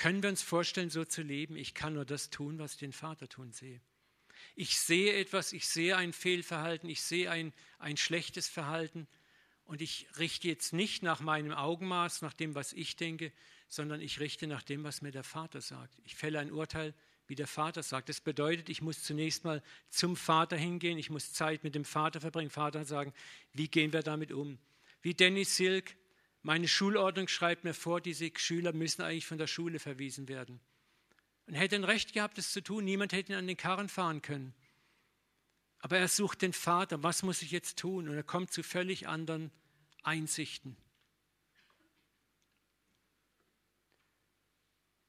[0.01, 1.57] Können wir uns vorstellen, so zu leben?
[1.57, 3.83] Ich kann nur das tun, was ich den Vater tun sehe.
[4.57, 9.07] Ich sehe etwas, ich sehe ein Fehlverhalten, ich sehe ein, ein schlechtes Verhalten
[9.67, 13.31] und ich richte jetzt nicht nach meinem Augenmaß, nach dem, was ich denke,
[13.69, 16.01] sondern ich richte nach dem, was mir der Vater sagt.
[16.07, 16.95] Ich fälle ein Urteil,
[17.27, 18.09] wie der Vater sagt.
[18.09, 22.23] Das bedeutet, ich muss zunächst mal zum Vater hingehen, ich muss Zeit mit dem Vater
[22.23, 23.13] verbringen, Vater sagen,
[23.53, 24.59] wie gehen wir damit um?
[25.03, 25.95] Wie Dennis Silk
[26.43, 30.61] meine Schulordnung schreibt mir vor, diese Schüler müssen eigentlich von der Schule verwiesen werden.
[31.47, 32.85] Und hätte ein Recht gehabt, das zu tun.
[32.85, 34.55] Niemand hätte ihn an den Karren fahren können.
[35.81, 37.03] Aber er sucht den Vater.
[37.03, 38.09] Was muss ich jetzt tun?
[38.09, 39.51] Und er kommt zu völlig anderen
[40.03, 40.77] Einsichten.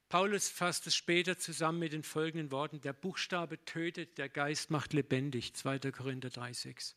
[0.09, 4.91] Paulus fasst es später zusammen mit den folgenden Worten: Der Buchstabe tötet, der Geist macht
[4.91, 5.53] lebendig.
[5.53, 5.79] 2.
[5.91, 6.95] Korinther 3,6.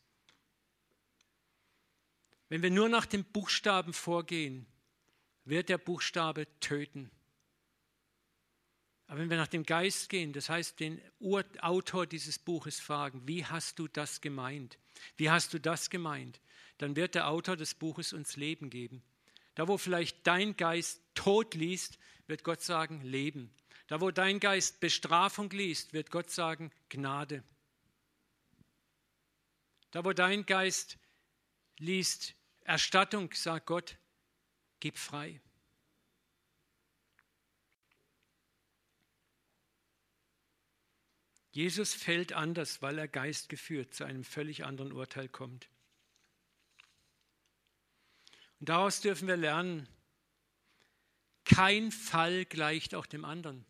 [2.49, 4.67] Wenn wir nur nach dem Buchstaben vorgehen,
[5.45, 7.11] wird der Buchstabe töten.
[9.07, 11.01] Aber wenn wir nach dem Geist gehen, das heißt den
[11.61, 14.79] Autor dieses Buches fragen, wie hast du das gemeint?
[15.17, 16.41] Wie hast du das gemeint?
[16.79, 19.03] Dann wird der Autor des Buches uns Leben geben.
[19.55, 23.55] Da, wo vielleicht dein Geist Tod liest, wird Gott sagen Leben.
[23.87, 27.45] Da, wo dein Geist Bestrafung liest, wird Gott sagen Gnade.
[29.91, 30.99] Da, wo dein Geist
[31.79, 33.99] liest Erstattung, sagt Gott,
[34.81, 35.41] gib frei.
[41.53, 45.69] Jesus fällt anders, weil er geistgeführt zu einem völlig anderen Urteil kommt.
[48.59, 49.89] Und daraus dürfen wir lernen,
[51.45, 53.65] kein Fall gleicht auch dem anderen.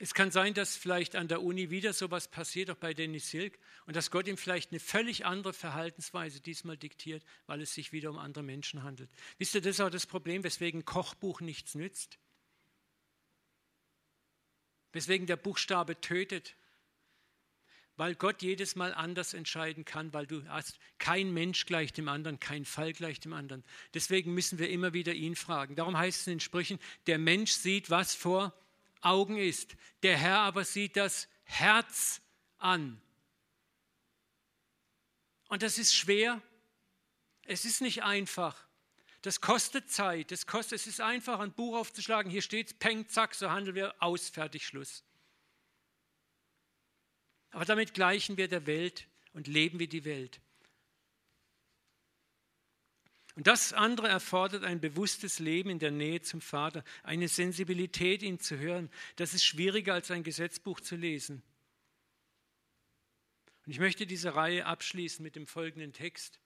[0.00, 3.58] Es kann sein, dass vielleicht an der Uni wieder sowas passiert, auch bei Dennis Silk,
[3.86, 8.10] und dass Gott ihm vielleicht eine völlig andere Verhaltensweise diesmal diktiert, weil es sich wieder
[8.10, 9.10] um andere Menschen handelt.
[9.38, 12.18] Wisst ihr, das ist auch das Problem, weswegen Kochbuch nichts nützt.
[14.92, 16.54] Weswegen der Buchstabe tötet.
[17.96, 22.38] Weil Gott jedes Mal anders entscheiden kann, weil du hast kein Mensch gleich dem anderen,
[22.38, 23.64] kein Fall gleich dem anderen.
[23.94, 25.74] Deswegen müssen wir immer wieder ihn fragen.
[25.74, 26.78] Darum heißt es in den Sprüchen,
[27.08, 28.54] der Mensch sieht, was vor
[29.00, 29.76] Augen ist.
[30.02, 32.20] Der Herr aber sieht das Herz
[32.58, 33.00] an.
[35.48, 36.42] Und das ist schwer.
[37.44, 38.66] Es ist nicht einfach.
[39.22, 40.30] Das kostet Zeit.
[40.30, 42.30] Das kostet, es ist einfach, ein Buch aufzuschlagen.
[42.30, 45.02] Hier steht es, peng, zack, so handeln wir, aus, fertig, Schluss.
[47.50, 50.40] Aber damit gleichen wir der Welt und leben wie die Welt.
[53.38, 58.40] Und das andere erfordert ein bewusstes Leben in der Nähe zum Vater, eine Sensibilität, ihn
[58.40, 58.90] zu hören.
[59.14, 61.44] Das ist schwieriger als ein Gesetzbuch zu lesen.
[63.64, 66.40] Und ich möchte diese Reihe abschließen mit dem folgenden Text.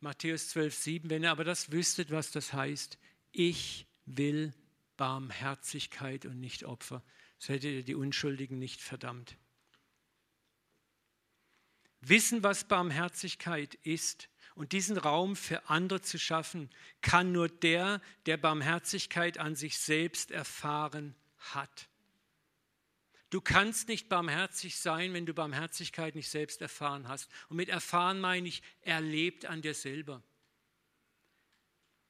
[0.00, 1.10] Matthäus 12, 7.
[1.10, 2.98] Wenn ihr aber das wüsstet, was das heißt,
[3.30, 4.54] ich will
[4.96, 7.04] Barmherzigkeit und nicht Opfer,
[7.36, 9.36] so hättet ihr die Unschuldigen nicht verdammt.
[12.00, 18.36] Wissen, was Barmherzigkeit ist, und diesen Raum für andere zu schaffen, kann nur der, der
[18.36, 21.88] Barmherzigkeit an sich selbst erfahren hat.
[23.30, 27.30] Du kannst nicht barmherzig sein, wenn du Barmherzigkeit nicht selbst erfahren hast.
[27.48, 30.22] Und mit erfahren meine ich erlebt an dir selber.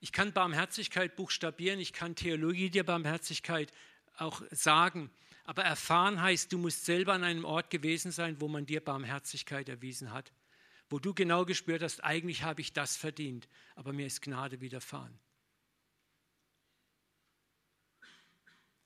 [0.01, 3.71] Ich kann Barmherzigkeit buchstabieren, ich kann Theologie der Barmherzigkeit
[4.17, 5.13] auch sagen,
[5.45, 9.69] aber erfahren heißt, du musst selber an einem Ort gewesen sein, wo man dir Barmherzigkeit
[9.69, 10.33] erwiesen hat
[10.93, 15.19] wo du genau gespürt hast, eigentlich habe ich das verdient, aber mir ist Gnade widerfahren.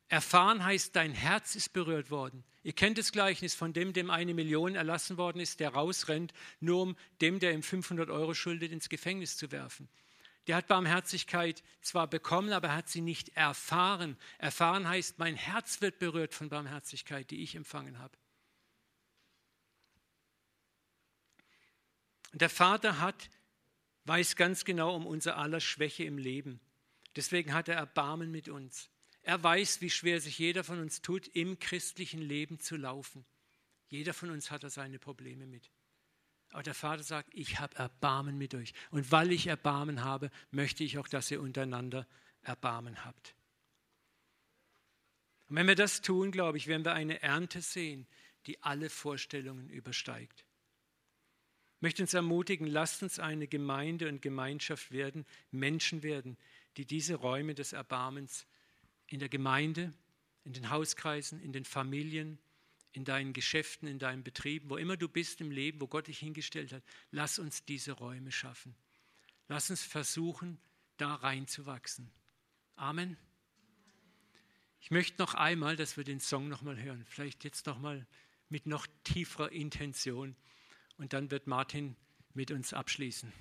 [0.09, 2.44] Erfahren heißt, dein Herz ist berührt worden.
[2.62, 6.80] Ihr kennt das Gleichnis von dem, dem eine Million erlassen worden ist, der rausrennt, nur
[6.80, 9.88] um dem, der ihm 500 Euro schuldet, ins Gefängnis zu werfen.
[10.46, 14.16] Der hat Barmherzigkeit zwar bekommen, aber er hat sie nicht erfahren.
[14.38, 18.16] Erfahren heißt, mein Herz wird berührt von Barmherzigkeit, die ich empfangen habe.
[22.37, 23.30] Und der Vater hat,
[24.05, 26.61] weiß ganz genau um unser aller Schwäche im Leben.
[27.16, 28.91] Deswegen hat er Erbarmen mit uns.
[29.22, 33.24] Er weiß, wie schwer sich jeder von uns tut, im christlichen Leben zu laufen.
[33.89, 35.70] Jeder von uns hat da seine Probleme mit.
[36.51, 38.74] Aber der Vater sagt, ich habe Erbarmen mit euch.
[38.91, 42.07] Und weil ich Erbarmen habe, möchte ich auch, dass ihr untereinander
[42.43, 43.34] Erbarmen habt.
[45.49, 48.07] Und wenn wir das tun, glaube ich, werden wir eine Ernte sehen,
[48.45, 50.45] die alle Vorstellungen übersteigt.
[51.77, 56.39] Ich möchte uns ermutigen, lasst uns eine Gemeinde und Gemeinschaft werden, Menschen werden,
[56.79, 58.47] die diese Räume des Erbarmens
[59.09, 59.93] in der Gemeinde,
[60.45, 62.39] in den Hauskreisen, in den Familien,
[62.93, 66.18] in deinen Geschäften, in deinen Betrieben, wo immer du bist im Leben, wo Gott dich
[66.18, 68.74] hingestellt hat, lass uns diese Räume schaffen.
[69.49, 70.59] Lass uns versuchen,
[70.97, 72.11] da reinzuwachsen.
[72.74, 73.18] Amen.
[74.81, 78.07] Ich möchte noch einmal, dass wir den Song nochmal hören, vielleicht jetzt nochmal
[78.49, 80.37] mit noch tieferer Intention
[80.99, 81.97] und dann wird Martin
[82.34, 83.32] mit uns abschließen.